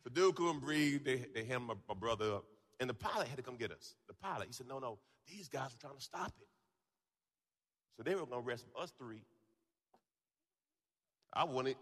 the 0.04 0.10
dude 0.12 0.34
couldn't 0.34 0.60
breathe. 0.60 1.04
They, 1.04 1.24
they 1.34 1.44
hemmed 1.44 1.68
my, 1.68 1.74
my 1.88 1.94
brother 1.94 2.34
up. 2.34 2.44
And 2.80 2.90
the 2.90 2.94
pilot 2.94 3.28
had 3.28 3.36
to 3.36 3.42
come 3.42 3.56
get 3.56 3.70
us. 3.70 3.94
The 4.08 4.14
pilot, 4.14 4.48
he 4.48 4.52
said, 4.52 4.66
no, 4.68 4.78
no, 4.78 4.98
these 5.28 5.48
guys 5.48 5.70
were 5.72 5.80
trying 5.80 5.96
to 5.96 6.02
stop 6.02 6.32
it. 6.40 6.48
So 7.96 8.02
they 8.02 8.14
were 8.14 8.26
going 8.26 8.42
to 8.42 8.48
arrest 8.48 8.64
us 8.80 8.92
three. 8.98 9.22
I 11.32 11.44
wanted. 11.44 11.76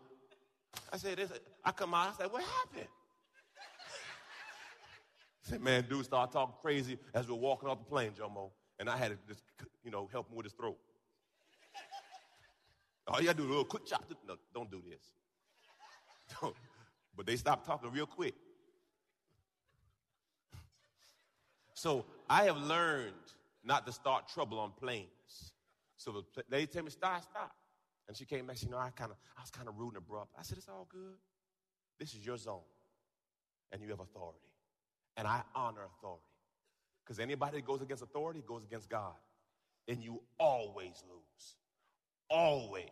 I 0.92 0.96
said, 0.96 1.18
this, 1.18 1.32
I 1.64 1.72
come 1.72 1.94
out, 1.94 2.14
I 2.14 2.22
said, 2.22 2.32
what 2.32 2.42
happened? 2.42 2.88
I 5.44 5.48
said, 5.50 5.60
man, 5.60 5.84
dude 5.88 6.04
started 6.04 6.32
talking 6.32 6.54
crazy 6.60 6.98
as 7.14 7.26
we 7.26 7.34
are 7.34 7.38
walking 7.38 7.68
off 7.68 7.78
the 7.78 7.84
plane, 7.84 8.12
Jomo. 8.12 8.50
And 8.78 8.88
I 8.88 8.96
had 8.96 9.10
to 9.10 9.18
just, 9.28 9.42
you 9.84 9.90
know, 9.90 10.08
help 10.12 10.30
him 10.30 10.36
with 10.36 10.46
his 10.46 10.52
throat. 10.52 10.78
All 13.08 13.20
you 13.20 13.26
gotta 13.26 13.38
do 13.38 13.42
is 13.44 13.48
a 13.48 13.50
little 13.50 13.64
quick 13.64 13.86
chop. 13.86 14.04
No, 14.26 14.36
don't 14.54 14.70
do 14.70 14.82
this. 14.88 16.42
But 17.16 17.26
they 17.26 17.36
stopped 17.36 17.66
talking 17.66 17.90
real 17.90 18.06
quick. 18.06 18.34
So 21.80 22.04
I 22.28 22.44
have 22.44 22.58
learned 22.58 23.14
not 23.64 23.86
to 23.86 23.92
start 23.92 24.28
trouble 24.28 24.58
on 24.58 24.72
planes. 24.78 25.54
So 25.96 26.12
the 26.12 26.44
lady 26.50 26.66
tell 26.66 26.82
me, 26.82 26.90
stop, 26.90 27.22
stop. 27.22 27.52
And 28.06 28.14
she 28.14 28.26
came 28.26 28.46
back, 28.46 28.58
she, 28.58 28.66
you 28.66 28.72
know, 28.72 28.76
I 28.76 28.90
kind 28.90 29.10
of, 29.10 29.16
I 29.34 29.40
was 29.40 29.50
kind 29.50 29.66
of 29.66 29.78
rude 29.78 29.94
and 29.94 29.96
abrupt. 29.96 30.34
I 30.38 30.42
said, 30.42 30.58
it's 30.58 30.68
all 30.68 30.86
good. 30.90 31.16
This 31.98 32.12
is 32.12 32.26
your 32.26 32.36
zone. 32.36 32.60
And 33.72 33.80
you 33.80 33.88
have 33.88 34.00
authority. 34.00 34.44
And 35.16 35.26
I 35.26 35.40
honor 35.54 35.80
authority. 35.96 36.22
Because 37.02 37.18
anybody 37.18 37.56
that 37.56 37.64
goes 37.64 37.80
against 37.80 38.02
authority 38.02 38.42
goes 38.46 38.62
against 38.62 38.90
God. 38.90 39.14
And 39.88 40.04
you 40.04 40.20
always 40.38 41.02
lose. 41.08 41.56
Always. 42.28 42.84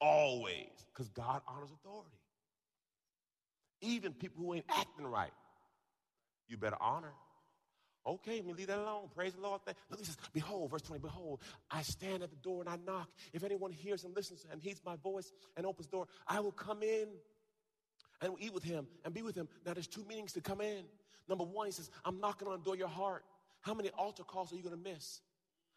Always. 0.00 0.86
Because 0.94 1.08
God 1.08 1.42
honors 1.48 1.70
authority. 1.72 2.14
Even 3.80 4.12
people 4.12 4.44
who 4.44 4.54
ain't 4.54 4.66
acting 4.68 5.08
right, 5.08 5.32
you 6.46 6.56
better 6.56 6.78
honor. 6.80 7.14
Okay, 8.08 8.36
let 8.36 8.46
me 8.46 8.54
leave 8.54 8.68
that 8.68 8.78
alone. 8.78 9.08
Praise 9.14 9.34
the 9.34 9.40
Lord. 9.42 9.60
Look, 9.66 9.98
he 9.98 10.04
says, 10.06 10.16
Behold, 10.32 10.70
verse 10.70 10.80
20, 10.80 11.02
behold, 11.02 11.40
I 11.70 11.82
stand 11.82 12.22
at 12.22 12.30
the 12.30 12.36
door 12.36 12.62
and 12.62 12.68
I 12.68 12.76
knock. 12.90 13.10
If 13.34 13.44
anyone 13.44 13.70
hears 13.70 14.04
and 14.04 14.16
listens 14.16 14.46
and 14.50 14.62
heeds 14.62 14.80
my 14.84 14.96
voice 14.96 15.30
and 15.58 15.66
opens 15.66 15.88
the 15.88 15.96
door, 15.98 16.06
I 16.26 16.40
will 16.40 16.52
come 16.52 16.82
in 16.82 17.08
and 18.22 18.34
eat 18.38 18.54
with 18.54 18.64
him 18.64 18.86
and 19.04 19.12
be 19.12 19.20
with 19.20 19.36
him. 19.36 19.46
Now, 19.66 19.74
there's 19.74 19.86
two 19.86 20.04
meanings 20.08 20.32
to 20.32 20.40
come 20.40 20.62
in. 20.62 20.84
Number 21.28 21.44
one, 21.44 21.66
he 21.66 21.72
says, 21.72 21.90
I'm 22.02 22.18
knocking 22.18 22.48
on 22.48 22.58
the 22.58 22.64
door 22.64 22.74
of 22.74 22.80
your 22.80 22.88
heart. 22.88 23.24
How 23.60 23.74
many 23.74 23.90
altar 23.90 24.24
calls 24.24 24.52
are 24.52 24.56
you 24.56 24.62
going 24.62 24.76
to 24.76 24.90
miss? 24.90 25.20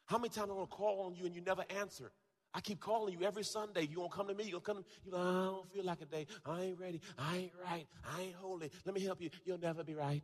How 0.05 0.17
many 0.17 0.29
times 0.29 0.49
I'm 0.49 0.55
going 0.55 0.67
to 0.67 0.73
call 0.73 1.01
on 1.05 1.15
you 1.15 1.25
and 1.25 1.35
you 1.35 1.41
never 1.41 1.65
answer? 1.81 2.11
I 2.53 2.61
keep 2.61 2.79
calling 2.79 3.17
you 3.17 3.25
every 3.25 3.43
Sunday. 3.43 3.87
You 3.89 3.99
won't 3.99 4.11
come 4.11 4.27
to 4.27 4.33
me. 4.33 4.45
You'll 4.45 4.59
come. 4.61 4.83
You 5.05 5.11
like, 5.11 5.21
I 5.21 5.45
don't 5.45 5.71
feel 5.71 5.85
like 5.85 6.01
a 6.01 6.05
day. 6.05 6.27
I 6.45 6.61
ain't 6.63 6.79
ready. 6.79 7.01
I 7.17 7.37
ain't 7.37 7.51
right. 7.63 7.87
I 8.05 8.21
ain't 8.21 8.35
holy. 8.35 8.71
Let 8.85 8.95
me 8.95 9.01
help 9.01 9.21
you. 9.21 9.29
You'll 9.45 9.59
never 9.59 9.83
be 9.83 9.95
right. 9.95 10.21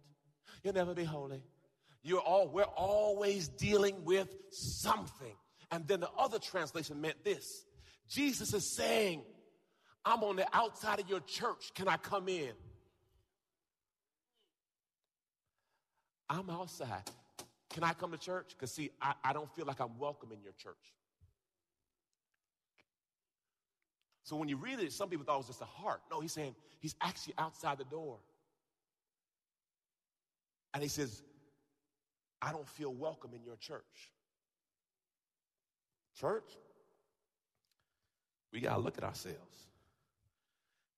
You'll 0.63 0.73
never 0.73 0.93
be 0.93 1.03
holy. 1.03 1.43
You're 2.03 2.19
all. 2.19 2.47
We're 2.47 2.63
always 2.63 3.47
dealing 3.47 4.05
with 4.05 4.33
something. 4.51 5.35
And 5.71 5.87
then 5.87 5.99
the 5.99 6.09
other 6.17 6.39
translation 6.39 7.01
meant 7.01 7.23
this. 7.23 7.65
Jesus 8.09 8.53
is 8.53 8.65
saying, 8.65 9.23
I'm 10.05 10.23
on 10.23 10.37
the 10.37 10.47
outside 10.53 10.99
of 10.99 11.09
your 11.09 11.19
church. 11.19 11.73
Can 11.75 11.87
I 11.87 11.97
come 11.97 12.29
in? 12.29 12.51
I'm 16.29 16.49
outside. 16.49 17.03
Can 17.69 17.83
I 17.83 17.93
come 17.93 18.11
to 18.11 18.17
church? 18.17 18.49
Because, 18.49 18.71
see, 18.71 18.91
I, 19.01 19.13
I 19.23 19.33
don't 19.33 19.53
feel 19.53 19.65
like 19.65 19.79
I'm 19.79 19.97
welcome 19.99 20.31
in 20.31 20.41
your 20.41 20.53
church. 20.53 20.75
So 24.23 24.35
when 24.35 24.49
you 24.49 24.57
read 24.57 24.79
it, 24.79 24.91
some 24.91 25.09
people 25.09 25.25
thought 25.25 25.35
it 25.35 25.37
was 25.37 25.47
just 25.47 25.61
a 25.61 25.65
heart. 25.65 26.01
No, 26.11 26.19
he's 26.19 26.33
saying 26.33 26.55
he's 26.79 26.95
actually 27.01 27.33
outside 27.37 27.77
the 27.77 27.85
door. 27.85 28.17
And 30.73 30.83
he 30.83 30.89
says, 30.89 31.21
I 32.41 32.51
don't 32.51 32.67
feel 32.67 32.93
welcome 32.93 33.31
in 33.33 33.43
your 33.43 33.55
church. 33.55 34.11
Church, 36.19 36.57
we 38.51 38.59
got 38.59 38.75
to 38.75 38.81
look 38.81 38.97
at 38.97 39.03
ourselves. 39.03 39.67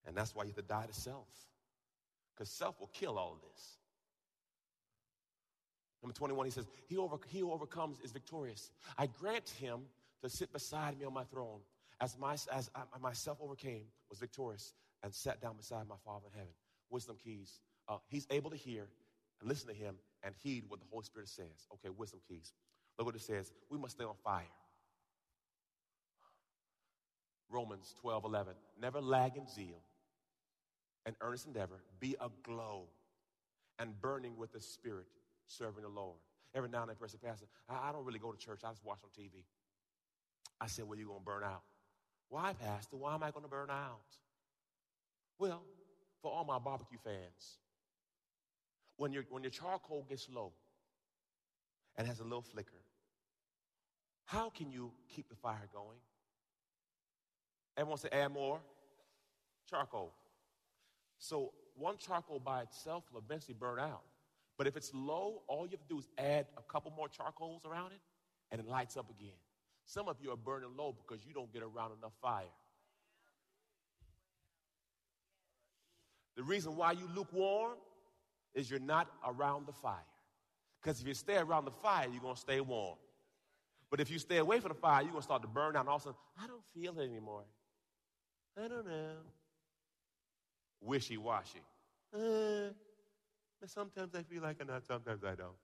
And 0.05 0.15
that's 0.15 0.33
why 0.33 0.43
you 0.43 0.49
have 0.49 0.55
to 0.57 0.61
die 0.61 0.85
to 0.85 0.93
self. 0.93 1.27
Because 2.33 2.49
self 2.49 2.79
will 2.79 2.89
kill 2.93 3.17
all 3.17 3.33
of 3.33 3.41
this. 3.41 3.77
Number 6.01 6.13
21, 6.13 6.45
he 6.45 6.51
says, 6.51 6.65
he, 6.87 6.97
over, 6.97 7.17
he 7.27 7.39
who 7.39 7.51
overcomes 7.51 7.99
is 7.99 8.11
victorious. 8.11 8.71
I 8.97 9.07
grant 9.07 9.49
him 9.49 9.81
to 10.23 10.29
sit 10.29 10.51
beside 10.53 10.97
me 10.97 11.05
on 11.05 11.13
my 11.13 11.25
throne 11.25 11.59
as, 11.99 12.17
my, 12.17 12.33
as 12.33 12.69
I, 12.73 12.99
myself 13.01 13.39
overcame, 13.41 13.83
was 14.09 14.19
victorious, 14.19 14.73
and 15.03 15.13
sat 15.13 15.41
down 15.41 15.57
beside 15.57 15.87
my 15.87 15.95
Father 16.05 16.27
in 16.31 16.39
heaven. 16.39 16.53
Wisdom 16.89 17.17
keys. 17.21 17.59
Uh, 17.87 17.97
he's 18.07 18.27
able 18.29 18.49
to 18.49 18.55
hear 18.55 18.87
and 19.41 19.49
listen 19.49 19.67
to 19.67 19.73
him 19.73 19.95
and 20.23 20.35
heed 20.43 20.65
what 20.67 20.79
the 20.79 20.85
Holy 20.91 21.03
Spirit 21.03 21.29
says. 21.29 21.67
Okay, 21.73 21.89
wisdom 21.89 22.19
keys. 22.27 22.53
Look 22.97 23.05
what 23.05 23.15
it 23.15 23.21
says. 23.21 23.51
We 23.69 23.77
must 23.77 23.95
stay 23.95 24.03
on 24.03 24.15
fire. 24.23 24.43
Romans 27.49 27.93
12, 28.01 28.25
11. 28.25 28.53
Never 28.79 29.01
lag 29.01 29.35
in 29.35 29.47
zeal 29.47 29.81
and 31.05 31.15
earnest 31.21 31.47
endeavor. 31.47 31.81
Be 31.99 32.15
aglow 32.21 32.83
and 33.79 33.99
burning 34.01 34.37
with 34.37 34.51
the 34.51 34.61
Spirit, 34.61 35.07
serving 35.47 35.83
the 35.83 35.89
Lord. 35.89 36.17
Every 36.53 36.69
now 36.69 36.81
and 36.81 36.89
then, 36.89 36.97
person, 36.97 37.19
Pastor, 37.23 37.45
I, 37.67 37.89
I 37.89 37.91
don't 37.91 38.05
really 38.05 38.19
go 38.19 38.31
to 38.31 38.37
church. 38.37 38.61
I 38.63 38.69
just 38.69 38.83
watch 38.83 38.99
on 39.03 39.09
TV. 39.11 39.43
I 40.59 40.67
said, 40.67 40.87
Well, 40.87 40.97
you're 40.97 41.07
going 41.07 41.19
to 41.19 41.25
burn 41.25 41.43
out. 41.43 41.61
Why, 42.29 42.53
Pastor? 42.53 42.97
Why 42.97 43.15
am 43.15 43.23
I 43.23 43.31
going 43.31 43.43
to 43.43 43.49
burn 43.49 43.69
out? 43.69 43.99
Well, 45.37 45.63
for 46.21 46.31
all 46.31 46.43
my 46.43 46.59
barbecue 46.59 46.97
fans, 47.03 47.57
when, 48.99 49.13
your 49.13 49.23
when 49.29 49.43
your 49.43 49.49
charcoal 49.49 50.05
gets 50.09 50.27
low 50.29 50.51
and 51.95 52.05
has 52.05 52.19
a 52.19 52.23
little 52.23 52.41
flicker, 52.41 52.83
how 54.25 54.49
can 54.49 54.71
you 54.71 54.91
keep 55.07 55.29
the 55.29 55.35
fire 55.35 55.67
going? 55.73 55.97
Everyone 57.77 57.97
say, 57.97 58.09
add 58.11 58.33
more 58.33 58.59
charcoal. 59.69 60.13
So 61.17 61.53
one 61.75 61.97
charcoal 61.97 62.41
by 62.41 62.61
itself 62.61 63.05
will 63.11 63.21
eventually 63.25 63.55
burn 63.57 63.79
out. 63.79 64.03
But 64.57 64.67
if 64.67 64.75
it's 64.75 64.91
low, 64.93 65.43
all 65.47 65.65
you 65.65 65.71
have 65.71 65.87
to 65.87 65.87
do 65.87 65.99
is 65.99 66.07
add 66.17 66.47
a 66.57 66.61
couple 66.69 66.91
more 66.91 67.07
charcoals 67.07 67.63
around 67.65 67.93
it, 67.93 68.01
and 68.51 68.59
it 68.59 68.67
lights 68.67 68.97
up 68.97 69.09
again. 69.09 69.37
Some 69.85 70.09
of 70.09 70.17
you 70.21 70.31
are 70.31 70.37
burning 70.37 70.71
low 70.77 70.93
because 70.93 71.25
you 71.25 71.33
don't 71.33 71.51
get 71.53 71.63
around 71.63 71.93
enough 71.97 72.11
fire. 72.21 72.43
The 76.35 76.43
reason 76.43 76.75
why 76.75 76.91
you 76.91 77.09
lukewarm 77.15 77.77
is 78.53 78.69
you're 78.69 78.79
not 78.79 79.07
around 79.25 79.67
the 79.67 79.73
fire. 79.73 79.95
Because 80.81 81.01
if 81.01 81.07
you 81.07 81.13
stay 81.13 81.37
around 81.37 81.65
the 81.65 81.71
fire, 81.71 82.07
you're 82.11 82.21
going 82.21 82.35
to 82.35 82.39
stay 82.39 82.61
warm. 82.61 82.97
But 83.89 83.99
if 83.99 84.09
you 84.09 84.19
stay 84.19 84.37
away 84.37 84.59
from 84.59 84.69
the 84.69 84.77
fire, 84.77 85.01
you're 85.01 85.11
going 85.11 85.21
to 85.21 85.25
start 85.25 85.41
to 85.41 85.47
burn 85.47 85.75
out. 85.75 85.81
And 85.81 85.89
all 85.89 85.95
of 85.95 86.01
a 86.01 86.03
sudden, 86.05 86.19
I 86.41 86.47
don't 86.47 86.63
feel 86.73 86.97
it 86.99 87.09
anymore. 87.09 87.43
I 88.57 88.67
don't 88.67 88.85
know. 88.85 89.15
Wishy 90.81 91.17
washy. 91.17 91.61
Uh, 92.13 92.71
sometimes 93.65 94.15
I 94.15 94.23
feel 94.23 94.41
like 94.41 94.57
I'm 94.61 94.69
sometimes 94.87 95.23
I 95.23 95.35
don't. 95.35 95.55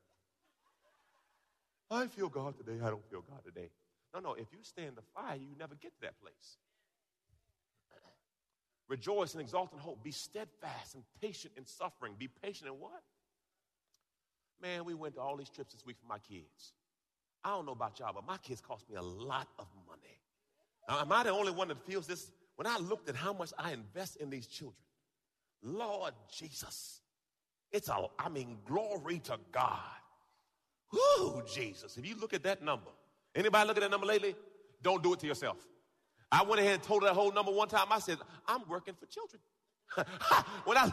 I 1.90 2.08
feel 2.08 2.30
God 2.30 2.58
today, 2.58 2.84
I 2.84 2.90
don't 2.90 3.06
feel 3.10 3.22
God 3.22 3.44
today. 3.46 3.70
No, 4.14 4.20
no, 4.20 4.34
if 4.34 4.48
you 4.52 4.60
stay 4.64 4.86
in 4.86 4.96
the 4.96 5.02
fire, 5.14 5.36
you 5.36 5.56
never 5.58 5.76
get 5.76 5.94
to 5.96 6.02
that 6.02 6.20
place. 6.20 6.58
Rejoice 8.88 9.34
and 9.34 9.42
exalt 9.42 9.74
in 9.74 9.80
hope. 9.80 10.04
Be 10.04 10.12
steadfast 10.12 10.96
and 10.96 11.04
patient 11.22 11.54
in 11.58 11.66
suffering. 11.66 12.14
Be 12.18 12.28
patient 12.28 12.70
in 12.70 12.80
what? 12.80 13.02
Man, 14.62 14.86
we 14.86 14.94
went 14.94 15.16
to 15.16 15.22
all 15.22 15.36
these 15.36 15.50
trips 15.50 15.74
this 15.74 15.86
week 15.86 15.98
for 16.00 16.08
my 16.08 16.20
kids. 16.20 16.74
I 17.44 17.50
don't 17.50 17.66
know 17.66 17.72
about 17.72 18.00
y'all, 18.00 18.14
but 18.14 18.26
my 18.26 18.38
kids 18.38 18.62
cost 18.62 18.90
me 18.90 18.96
a 18.96 19.02
lot 19.02 19.48
of 19.60 19.68
money. 19.88 20.20
Now, 20.88 21.02
am 21.02 21.12
I 21.12 21.24
the 21.24 21.32
only 21.32 21.52
one 21.52 21.68
that 21.70 21.84
feels 21.86 22.08
this? 22.08 22.32
When 22.56 22.68
I 22.68 22.78
looked 22.78 23.10
at 23.10 23.16
how 23.16 23.34
much 23.34 23.52
I 23.58 23.72
invest 23.72 24.18
in 24.18 24.30
these 24.30 24.48
children, 24.48 24.78
Lord 25.62 26.14
Jesus, 26.32 27.02
it's 27.72 27.90
a, 27.90 28.06
I 28.18 28.30
mean, 28.30 28.58
glory 28.66 29.20
to 29.26 29.38
God. 29.52 29.80
Whoo, 30.94 31.44
Jesus. 31.54 31.98
If 31.98 32.08
you 32.08 32.16
look 32.16 32.34
at 32.34 32.44
that 32.44 32.64
number, 32.64 32.92
Anybody 33.36 33.68
look 33.68 33.78
at 33.78 33.82
that 33.82 33.92
number 33.92 34.08
lately? 34.08 34.34
Don't 34.82 35.04
do 35.04 35.14
it 35.14 35.20
to 35.20 35.28
yourself. 35.28 35.58
I 36.36 36.44
went 36.44 36.60
ahead 36.60 36.74
and 36.74 36.84
told 36.84 37.04
her 37.04 37.08
that 37.08 37.16
whole 37.16 37.32
number 37.32 37.52
one 37.52 37.70
time. 37.70 37.88
I 37.92 38.00
said, 38.00 38.18
I'm 38.46 38.62
working 38.68 38.94
for 38.94 39.06
children. 39.06 39.42
when 40.66 40.78
I, 40.78 40.92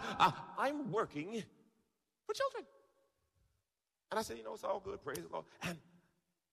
I, 0.58 0.68
am 0.68 0.92
working 0.92 1.42
for 2.26 2.34
children. 2.34 2.64
And 4.10 4.20
I 4.20 4.22
said, 4.22 4.38
you 4.38 4.44
know, 4.44 4.54
it's 4.54 4.62
all 4.62 4.78
good. 4.78 5.02
Praise 5.02 5.18
the 5.18 5.32
Lord. 5.32 5.46
And 5.62 5.76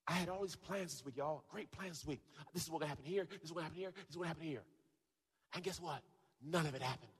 I 0.07 0.13
had 0.13 0.27
all 0.27 0.41
these 0.41 0.55
plans 0.55 0.93
this 0.93 1.05
week, 1.05 1.17
y'all. 1.17 1.43
Great 1.51 1.69
plans 1.71 1.99
this 1.99 2.07
week. 2.07 2.21
This 2.51 2.63
is 2.63 2.71
what 2.71 2.81
happened 2.81 3.05
here. 3.05 3.27
This 3.29 3.43
is 3.43 3.53
what 3.53 3.63
happened 3.63 3.79
here. 3.79 3.91
This 3.95 4.11
is 4.11 4.17
what 4.17 4.27
happened 4.27 4.47
here. 4.47 4.63
And 5.53 5.63
guess 5.63 5.79
what? 5.79 6.01
None 6.43 6.65
of 6.65 6.73
it 6.73 6.81
happened. 6.81 7.11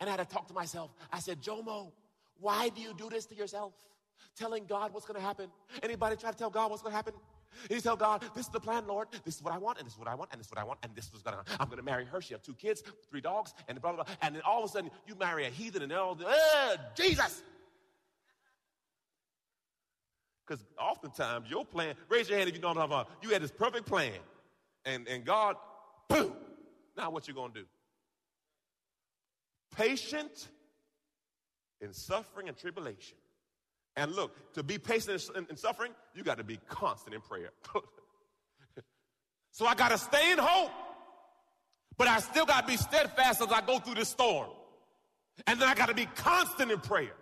And 0.00 0.10
I 0.10 0.12
had 0.12 0.28
to 0.28 0.34
talk 0.34 0.48
to 0.48 0.54
myself. 0.54 0.90
I 1.10 1.20
said, 1.20 1.40
Jomo, 1.40 1.92
why 2.40 2.68
do 2.68 2.82
you 2.82 2.92
do 2.92 3.08
this 3.08 3.24
to 3.26 3.34
yourself? 3.34 3.72
Telling 4.36 4.66
God 4.66 4.92
what's 4.92 5.06
going 5.06 5.18
to 5.18 5.26
happen. 5.26 5.48
Anybody 5.82 6.16
try 6.16 6.30
to 6.30 6.36
tell 6.36 6.50
God 6.50 6.70
what's 6.70 6.82
going 6.82 6.92
to 6.92 6.96
happen? 6.96 7.14
You 7.70 7.80
tell 7.80 7.96
God, 7.96 8.24
this 8.34 8.46
is 8.46 8.52
the 8.52 8.60
plan, 8.60 8.86
Lord. 8.86 9.08
This 9.24 9.36
is 9.36 9.42
what 9.42 9.54
I 9.54 9.58
want, 9.58 9.78
and 9.78 9.86
this 9.86 9.94
is 9.94 9.98
what 9.98 10.08
I 10.08 10.14
want, 10.14 10.30
and 10.32 10.40
this 10.40 10.46
is 10.46 10.52
what 10.52 10.60
I 10.60 10.64
want, 10.64 10.78
and 10.82 10.94
this 10.94 11.10
is 11.14 11.22
gonna. 11.22 11.42
I'm 11.58 11.68
gonna 11.68 11.82
marry 11.82 12.04
her. 12.04 12.20
She 12.20 12.34
have 12.34 12.42
two 12.42 12.54
kids, 12.54 12.82
three 13.10 13.20
dogs, 13.20 13.54
and 13.68 13.80
blah 13.80 13.92
blah 13.92 14.04
blah. 14.04 14.14
And 14.22 14.34
then 14.34 14.42
all 14.46 14.62
of 14.62 14.70
a 14.70 14.72
sudden, 14.72 14.90
you 15.06 15.14
marry 15.14 15.46
a 15.46 15.50
heathen, 15.50 15.82
and 15.82 15.92
all 15.92 16.18
uh, 16.24 16.76
Jesus. 16.94 17.42
Because 20.46 20.64
oftentimes 20.78 21.50
your 21.50 21.64
plan. 21.64 21.94
Raise 22.08 22.28
your 22.28 22.38
hand 22.38 22.48
if 22.48 22.56
you 22.56 22.68
I'm 22.68 22.74
talking 22.74 22.92
about. 22.92 23.08
You 23.22 23.30
had 23.30 23.42
this 23.42 23.50
perfect 23.50 23.86
plan, 23.86 24.12
and 24.84 25.08
and 25.08 25.24
God, 25.24 25.56
boom. 26.08 26.32
Now 26.96 27.10
what 27.10 27.28
you 27.28 27.34
gonna 27.34 27.52
do? 27.52 27.64
Patient 29.76 30.48
in 31.80 31.92
suffering 31.92 32.48
and 32.48 32.56
tribulation, 32.56 33.18
And 33.96 34.14
look, 34.14 34.52
to 34.52 34.62
be 34.62 34.78
patient 34.78 35.30
in, 35.34 35.46
in 35.48 35.56
suffering, 35.56 35.92
you 36.14 36.22
got 36.22 36.38
to 36.38 36.44
be 36.44 36.58
constant 36.68 37.14
in 37.14 37.20
prayer. 37.22 37.50
so 39.50 39.66
I 39.66 39.74
got 39.74 39.88
to 39.88 39.98
stay 39.98 40.32
in 40.32 40.38
hope, 40.38 40.70
but 41.96 42.06
I 42.06 42.20
still 42.20 42.44
got 42.44 42.62
to 42.62 42.66
be 42.66 42.76
steadfast 42.76 43.40
as 43.40 43.50
I 43.50 43.62
go 43.62 43.78
through 43.78 43.94
this 43.94 44.10
storm. 44.10 44.48
And 45.46 45.60
then 45.60 45.68
I 45.68 45.74
got 45.74 45.88
to 45.88 45.94
be 45.94 46.06
constant 46.06 46.70
in 46.70 46.80
prayer. 46.80 47.14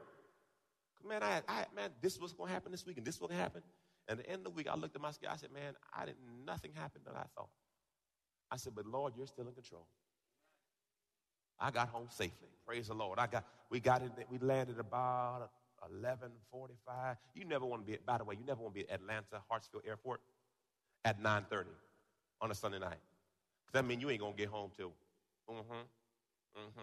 Man, 1.07 1.23
I, 1.23 1.43
I 1.49 1.67
man, 1.77 1.91
this 2.01 2.19
was 2.19 2.33
going 2.33 2.49
to 2.49 2.55
happen 2.55 2.73
this 2.73 2.87
week, 2.87 2.97
and 2.97 3.07
this 3.07 3.21
was 3.21 3.29
going 3.29 3.39
to 3.39 3.43
happen. 3.43 3.63
And 4.09 4.19
at 4.19 4.25
the 4.25 4.31
end 4.31 4.41
of 4.41 4.45
the 4.45 4.51
week, 4.51 4.69
I 4.69 4.77
looked 4.77 4.97
at 4.97 5.03
my 5.03 5.11
schedule. 5.13 5.35
I 5.35 5.37
said, 5.37 5.53
man, 5.53 5.75
I 5.97 6.07
didn't, 6.07 6.19
nothing 6.45 6.73
happened 6.75 7.05
that 7.07 7.17
I 7.17 7.25
thought. 7.37 7.51
I 8.51 8.57
said, 8.57 8.75
but 8.75 8.87
Lord, 8.87 9.15
you're 9.17 9.27
still 9.27 9.47
in 9.47 9.55
control. 9.55 9.87
I 11.59 11.71
got 11.71 11.89
home 11.89 12.09
safely. 12.11 12.49
Praise 12.67 12.89
the 12.89 12.95
Lord. 12.95 13.19
I 13.19 13.27
got, 13.27 13.45
we 13.71 13.81
got 13.81 14.03
in, 14.03 14.11
we 14.31 14.39
landed 14.39 14.79
about 14.79 15.51
11:45. 15.93 17.17
You 17.35 17.45
never 17.45 17.65
want 17.67 17.87
to 17.87 17.93
be. 17.93 17.99
By 18.05 18.19
the 18.19 18.25
way, 18.25 18.37
you 18.39 18.45
never 18.45 18.63
want 18.63 18.75
to 18.75 18.81
be 18.81 18.91
at 18.91 19.01
Atlanta 19.01 19.43
Hartsfield 19.51 19.87
Airport 19.87 20.21
at 21.05 21.21
9:30 21.21 21.67
on 22.41 22.51
a 22.51 22.55
Sunday 22.55 22.79
night. 22.79 23.01
Cause 23.67 23.73
that 23.73 23.85
means 23.85 24.03
you 24.03 24.11
ain't 24.11 24.21
gonna 24.21 24.35
get 24.35 24.49
home 24.49 24.71
till. 24.77 24.93
Mm-hmm. 25.51 25.73
Mm-hmm. 25.73 26.81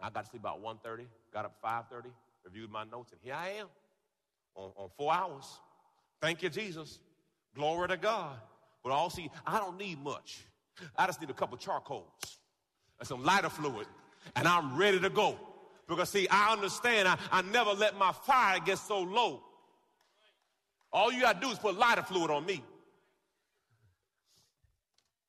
I 0.00 0.10
got 0.10 0.24
to 0.24 0.30
sleep 0.30 0.42
about 0.42 0.62
1:30. 0.62 1.06
Got 1.32 1.44
up 1.44 1.56
5:30. 1.62 2.10
Reviewed 2.44 2.70
my 2.70 2.84
notes, 2.84 3.12
and 3.12 3.20
here 3.22 3.34
I 3.34 3.50
am 3.60 3.66
on, 4.54 4.70
on 4.76 4.88
four 4.96 5.12
hours. 5.12 5.44
Thank 6.20 6.42
you, 6.42 6.48
Jesus. 6.48 7.00
Glory 7.54 7.88
to 7.88 7.96
God. 7.96 8.36
But 8.82 8.92
all 8.92 9.10
see, 9.10 9.30
I 9.46 9.58
don't 9.58 9.76
need 9.76 10.02
much. 10.02 10.44
I 10.96 11.06
just 11.06 11.20
need 11.20 11.30
a 11.30 11.34
couple 11.34 11.56
charcoals 11.56 12.38
and 12.98 13.08
some 13.08 13.22
lighter 13.24 13.48
fluid, 13.48 13.86
and 14.36 14.46
I'm 14.46 14.76
ready 14.76 15.00
to 15.00 15.10
go. 15.10 15.38
Because, 15.88 16.10
see, 16.10 16.28
I 16.30 16.52
understand 16.52 17.08
I, 17.08 17.18
I 17.32 17.42
never 17.42 17.70
let 17.70 17.96
my 17.96 18.12
fire 18.12 18.60
get 18.60 18.78
so 18.78 19.00
low. 19.00 19.42
All 20.92 21.10
you 21.10 21.22
got 21.22 21.40
to 21.40 21.46
do 21.46 21.52
is 21.52 21.58
put 21.58 21.76
lighter 21.76 22.02
fluid 22.02 22.30
on 22.30 22.44
me. 22.44 22.62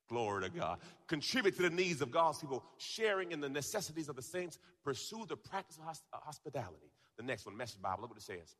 Glory 0.09 0.43
to 0.43 0.49
God. 0.49 0.79
Contribute 1.07 1.55
to 1.55 1.61
the 1.61 1.69
needs 1.69 2.01
of 2.01 2.11
God's 2.11 2.39
people, 2.39 2.63
sharing 2.77 3.31
in 3.31 3.39
the 3.39 3.49
necessities 3.49 4.09
of 4.09 4.15
the 4.15 4.21
saints. 4.21 4.57
Pursue 4.83 5.25
the 5.27 5.37
practice 5.37 5.77
of 5.77 5.87
uh, 5.87 6.17
hospitality. 6.23 6.91
The 7.17 7.23
next 7.23 7.45
one, 7.45 7.55
Message 7.55 7.81
Bible, 7.81 8.01
look 8.01 8.11
what 8.11 8.17
it 8.17 8.23
says. 8.23 8.55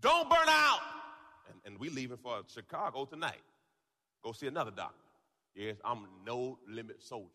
Don't 0.00 0.28
burn 0.28 0.48
out. 0.48 0.80
And, 1.50 1.60
and 1.66 1.78
we 1.78 1.90
leaving 1.90 2.16
for 2.16 2.40
Chicago 2.52 3.04
tonight. 3.04 3.42
Go 4.24 4.32
see 4.32 4.46
another 4.46 4.70
doctor. 4.70 4.94
Yes, 5.54 5.76
I'm 5.84 6.06
no 6.26 6.58
limit 6.68 7.02
soldier. 7.02 7.28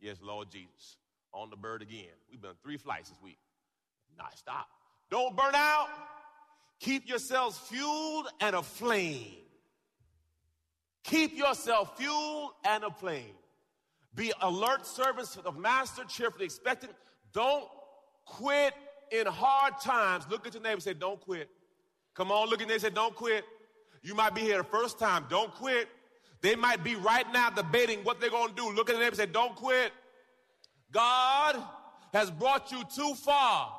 Yes, 0.00 0.16
Lord 0.22 0.50
Jesus 0.50 0.96
on 1.32 1.50
the 1.50 1.56
bird 1.56 1.82
again. 1.82 2.14
We've 2.30 2.40
been 2.40 2.52
three 2.62 2.76
flights 2.76 3.10
this 3.10 3.20
week. 3.22 3.38
Nah, 4.18 4.24
stop. 4.34 4.68
Don't 5.10 5.36
burn 5.36 5.54
out. 5.54 5.88
Keep 6.80 7.08
yourselves 7.08 7.58
fueled 7.58 8.28
and 8.40 8.56
aflame. 8.56 9.36
Keep 11.04 11.36
yourself 11.36 11.96
fueled 11.98 12.50
and 12.64 12.84
aflame. 12.84 13.34
Be 14.14 14.32
alert 14.40 14.86
servants 14.86 15.36
of 15.36 15.56
master, 15.58 16.04
cheerfully 16.04 16.44
expectant. 16.44 16.92
Don't 17.32 17.64
quit 18.24 18.74
in 19.10 19.26
hard 19.26 19.74
times. 19.80 20.24
Look 20.30 20.46
at 20.46 20.54
your 20.54 20.62
neighbor 20.62 20.74
and 20.74 20.82
say, 20.82 20.94
Don't 20.94 21.20
quit. 21.20 21.48
Come 22.14 22.32
on, 22.32 22.48
look 22.48 22.60
at 22.60 22.68
them 22.68 22.74
and 22.74 22.82
say, 22.82 22.90
Don't 22.90 23.14
quit. 23.14 23.44
You 24.02 24.14
might 24.14 24.34
be 24.34 24.40
here 24.40 24.58
the 24.58 24.64
first 24.64 24.98
time. 24.98 25.26
Don't 25.28 25.52
quit. 25.52 25.88
They 26.42 26.56
might 26.56 26.82
be 26.82 26.94
right 26.96 27.30
now 27.32 27.50
debating 27.50 28.00
what 28.00 28.20
they're 28.20 28.30
going 28.30 28.48
to 28.48 28.54
do. 28.54 28.72
Look 28.72 28.88
at 28.88 28.94
the 28.94 28.98
neighbor 28.98 29.08
and 29.08 29.16
say, 29.16 29.26
Don't 29.26 29.54
quit. 29.54 29.92
God 30.92 31.62
has 32.12 32.30
brought 32.30 32.72
you 32.72 32.82
too 32.94 33.14
far 33.14 33.72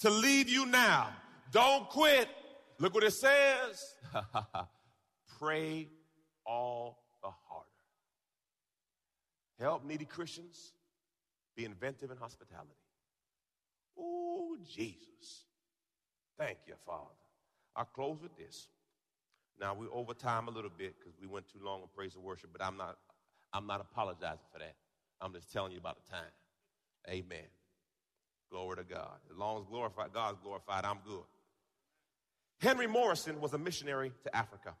to 0.00 0.10
leave 0.10 0.48
you 0.48 0.66
now. 0.66 1.08
Don't 1.52 1.88
quit. 1.88 2.28
Look 2.78 2.94
what 2.94 3.04
it 3.04 3.12
says. 3.12 3.94
Pray 5.38 5.88
all 6.46 6.98
the 7.22 7.30
harder. 7.48 7.68
Help 9.60 9.84
needy 9.84 10.04
Christians 10.04 10.72
be 11.56 11.64
inventive 11.64 12.10
in 12.10 12.16
hospitality. 12.16 12.70
Oh, 13.98 14.56
Jesus. 14.68 15.44
Thank 16.38 16.58
you, 16.66 16.74
Father. 16.84 17.04
I'll 17.76 17.84
close 17.84 18.20
with 18.20 18.36
this. 18.36 18.68
Now 19.60 19.74
we're 19.74 19.92
over 19.92 20.14
time 20.14 20.48
a 20.48 20.50
little 20.50 20.70
bit 20.76 20.94
because 20.98 21.14
we 21.20 21.26
went 21.26 21.48
too 21.48 21.60
long 21.62 21.82
on 21.82 21.88
praise 21.94 22.16
and 22.16 22.24
worship, 22.24 22.50
but 22.52 22.62
I'm 22.64 22.76
not 22.76 22.98
I'm 23.52 23.66
not 23.68 23.80
apologizing 23.80 24.40
for 24.52 24.58
that. 24.58 24.74
I'm 25.20 25.32
just 25.32 25.52
telling 25.52 25.70
you 25.70 25.78
about 25.78 26.04
the 26.04 26.10
time. 26.10 26.30
Amen. 27.08 27.46
Glory 28.50 28.76
to 28.76 28.84
God. 28.84 29.18
As 29.30 29.36
long 29.36 29.60
as 29.60 29.66
glorified, 29.66 30.12
God's 30.12 30.38
glorified, 30.42 30.84
I'm 30.84 30.98
good. 31.06 31.24
Henry 32.60 32.86
Morrison 32.86 33.40
was 33.40 33.52
a 33.52 33.58
missionary 33.58 34.12
to 34.22 34.36
Africa. 34.36 34.74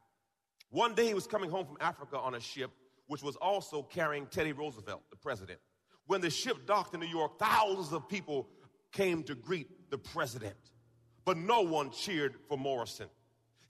One 0.70 0.94
day 0.94 1.06
he 1.06 1.14
was 1.14 1.26
coming 1.26 1.50
home 1.50 1.66
from 1.66 1.76
Africa 1.80 2.18
on 2.18 2.34
a 2.34 2.40
ship, 2.40 2.70
which 3.06 3.22
was 3.22 3.36
also 3.36 3.82
carrying 3.82 4.26
Teddy 4.26 4.52
Roosevelt, 4.52 5.02
the 5.10 5.16
president. 5.16 5.58
When 6.06 6.20
the 6.20 6.30
ship 6.30 6.66
docked 6.66 6.94
in 6.94 7.00
New 7.00 7.06
York, 7.06 7.38
thousands 7.38 7.92
of 7.92 8.08
people 8.08 8.48
came 8.92 9.22
to 9.24 9.34
greet 9.34 9.90
the 9.90 9.98
president, 9.98 10.56
but 11.24 11.36
no 11.36 11.62
one 11.62 11.90
cheered 11.90 12.36
for 12.48 12.56
Morrison. 12.56 13.08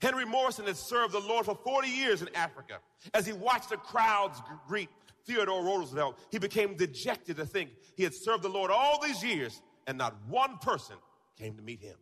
Henry 0.05 0.23
Morrison 0.23 0.67
had 0.67 0.77
served 0.77 1.13
the 1.13 1.19
Lord 1.19 1.47
for 1.47 1.55
40 1.55 1.87
years 1.87 2.21
in 2.21 2.29
Africa. 2.35 2.77
As 3.15 3.25
he 3.25 3.33
watched 3.33 3.71
the 3.71 3.77
crowds 3.77 4.39
greet 4.67 4.87
Theodore 5.25 5.63
Roosevelt, 5.63 6.19
he 6.29 6.37
became 6.37 6.75
dejected 6.75 7.37
to 7.37 7.45
think 7.47 7.71
he 7.97 8.03
had 8.03 8.13
served 8.13 8.43
the 8.43 8.49
Lord 8.49 8.69
all 8.69 9.01
these 9.01 9.23
years 9.23 9.59
and 9.87 9.97
not 9.97 10.15
one 10.27 10.59
person 10.59 10.95
came 11.39 11.55
to 11.55 11.63
meet 11.63 11.81
him. 11.81 11.95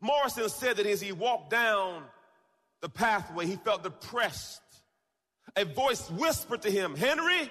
Morrison 0.00 0.48
said 0.48 0.78
that 0.78 0.86
as 0.86 1.00
he 1.00 1.12
walked 1.12 1.50
down 1.50 2.02
the 2.80 2.88
pathway, 2.88 3.46
he 3.46 3.54
felt 3.54 3.84
depressed. 3.84 4.60
A 5.54 5.64
voice 5.64 6.10
whispered 6.10 6.62
to 6.62 6.72
him, 6.72 6.96
Henry, 6.96 7.48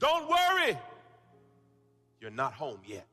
don't 0.00 0.28
worry. 0.28 0.76
You're 2.20 2.32
not 2.32 2.54
home 2.54 2.80
yet. 2.84 3.06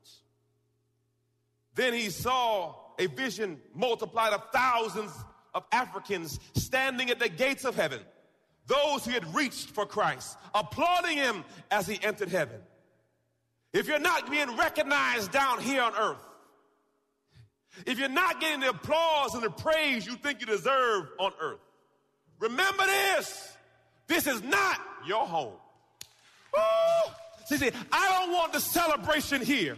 Then 1.76 1.92
he 1.94 2.10
saw 2.10 2.74
a 2.98 3.06
vision 3.06 3.60
multiplied 3.76 4.32
of 4.32 4.42
thousands 4.52 5.12
of 5.54 5.64
Africans 5.72 6.40
standing 6.54 7.10
at 7.10 7.18
the 7.18 7.28
gates 7.28 7.64
of 7.64 7.74
heaven 7.74 8.00
those 8.66 9.04
who 9.04 9.10
had 9.10 9.34
reached 9.34 9.70
for 9.70 9.86
Christ, 9.86 10.38
applauding 10.54 11.16
him 11.16 11.44
as 11.70 11.86
he 11.86 11.98
entered 12.02 12.28
heaven. 12.28 12.60
If 13.72 13.88
you're 13.88 13.98
not 13.98 14.30
being 14.30 14.56
recognized 14.56 15.32
down 15.32 15.60
here 15.60 15.82
on 15.82 15.94
earth, 15.94 16.24
if 17.86 17.98
you're 17.98 18.08
not 18.08 18.40
getting 18.40 18.60
the 18.60 18.68
applause 18.68 19.34
and 19.34 19.42
the 19.42 19.50
praise 19.50 20.06
you 20.06 20.14
think 20.14 20.40
you 20.40 20.46
deserve 20.46 21.08
on 21.18 21.32
earth, 21.40 21.60
remember 22.38 22.84
this. 22.84 23.56
This 24.06 24.26
is 24.26 24.42
not 24.42 24.80
your 25.06 25.26
home. 25.26 25.54
Woo! 26.54 27.12
See, 27.46 27.56
see, 27.56 27.70
I 27.90 28.18
don't 28.18 28.32
want 28.32 28.52
the 28.52 28.60
celebration 28.60 29.42
here. 29.42 29.76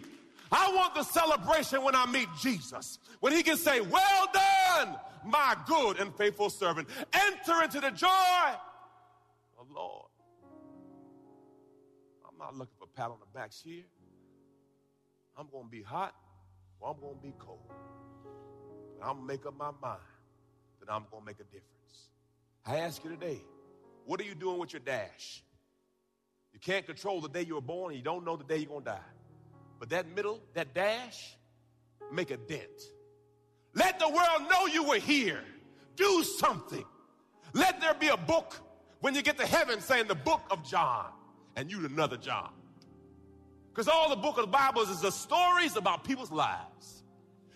I 0.50 0.72
want 0.74 0.94
the 0.94 1.04
celebration 1.04 1.82
when 1.82 1.94
I 1.94 2.06
meet 2.06 2.28
Jesus. 2.40 2.98
When 3.20 3.32
he 3.32 3.42
can 3.42 3.56
say, 3.56 3.80
Well 3.80 4.28
done, 4.32 4.96
my 5.24 5.56
good 5.66 5.98
and 5.98 6.14
faithful 6.14 6.50
servant. 6.50 6.88
Enter 7.12 7.62
into 7.62 7.80
the 7.80 7.90
joy 7.90 8.54
Lord. 9.74 10.08
I'm 12.26 12.38
not 12.38 12.56
looking 12.56 12.74
for 12.78 12.86
pat 12.94 13.10
on 13.10 13.16
the 13.20 13.38
back 13.38 13.52
here. 13.52 13.84
I'm 15.36 15.48
going 15.50 15.64
to 15.64 15.70
be 15.70 15.82
hot 15.82 16.14
or 16.80 16.90
I'm 16.90 17.00
going 17.00 17.16
to 17.16 17.22
be 17.22 17.34
cold. 17.38 17.72
And 18.94 19.02
I'm 19.02 19.16
going 19.16 19.28
to 19.28 19.34
make 19.34 19.46
up 19.46 19.56
my 19.56 19.70
mind 19.82 20.00
that 20.80 20.92
I'm 20.92 21.04
going 21.10 21.22
to 21.22 21.26
make 21.26 21.40
a 21.40 21.44
difference. 21.44 22.08
I 22.64 22.78
ask 22.78 23.02
you 23.04 23.10
today, 23.10 23.40
what 24.06 24.20
are 24.20 24.24
you 24.24 24.34
doing 24.34 24.58
with 24.58 24.72
your 24.72 24.80
dash? 24.80 25.42
You 26.52 26.60
can't 26.60 26.86
control 26.86 27.20
the 27.20 27.28
day 27.28 27.42
you 27.42 27.56
were 27.56 27.60
born 27.60 27.92
and 27.92 27.98
you 27.98 28.04
don't 28.04 28.24
know 28.24 28.36
the 28.36 28.44
day 28.44 28.58
you're 28.58 28.68
going 28.68 28.84
to 28.84 28.90
die. 28.90 28.98
But 29.80 29.90
that 29.90 30.06
middle, 30.14 30.40
that 30.54 30.72
dash, 30.72 31.36
make 32.12 32.30
a 32.30 32.36
dent. 32.36 32.82
Let 33.74 33.98
the 33.98 34.08
world 34.08 34.48
know 34.50 34.66
you 34.66 34.84
were 34.84 34.98
here. 34.98 35.42
Do 35.96 36.22
something. 36.22 36.84
Let 37.52 37.80
there 37.80 37.94
be 37.94 38.08
a 38.08 38.16
book 38.16 38.56
when 39.00 39.14
you 39.14 39.22
get 39.22 39.38
to 39.38 39.46
heaven 39.46 39.80
saying 39.80 40.08
the 40.08 40.14
book 40.14 40.42
of 40.50 40.64
John 40.64 41.06
and 41.56 41.70
you 41.70 41.84
another 41.84 42.16
John. 42.16 42.50
Because 43.68 43.88
all 43.88 44.08
the 44.08 44.16
book 44.16 44.38
of 44.38 44.46
the 44.46 44.52
Bible 44.52 44.82
is 44.82 45.00
the 45.00 45.10
stories 45.10 45.76
about 45.76 46.04
people's 46.04 46.30
lives. 46.30 47.02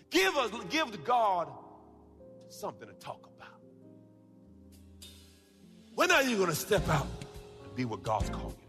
Give 0.09 0.35
us, 0.35 0.51
give 0.69 1.03
God 1.05 1.47
something 2.49 2.87
to 2.87 2.93
talk 2.95 3.29
about. 3.37 3.59
When 5.95 6.11
are 6.11 6.23
you 6.23 6.35
going 6.35 6.49
to 6.49 6.55
step 6.55 6.87
out 6.89 7.07
and 7.63 7.75
be 7.75 7.85
what 7.85 8.03
God's 8.03 8.29
called 8.29 8.55
you? 8.61 8.68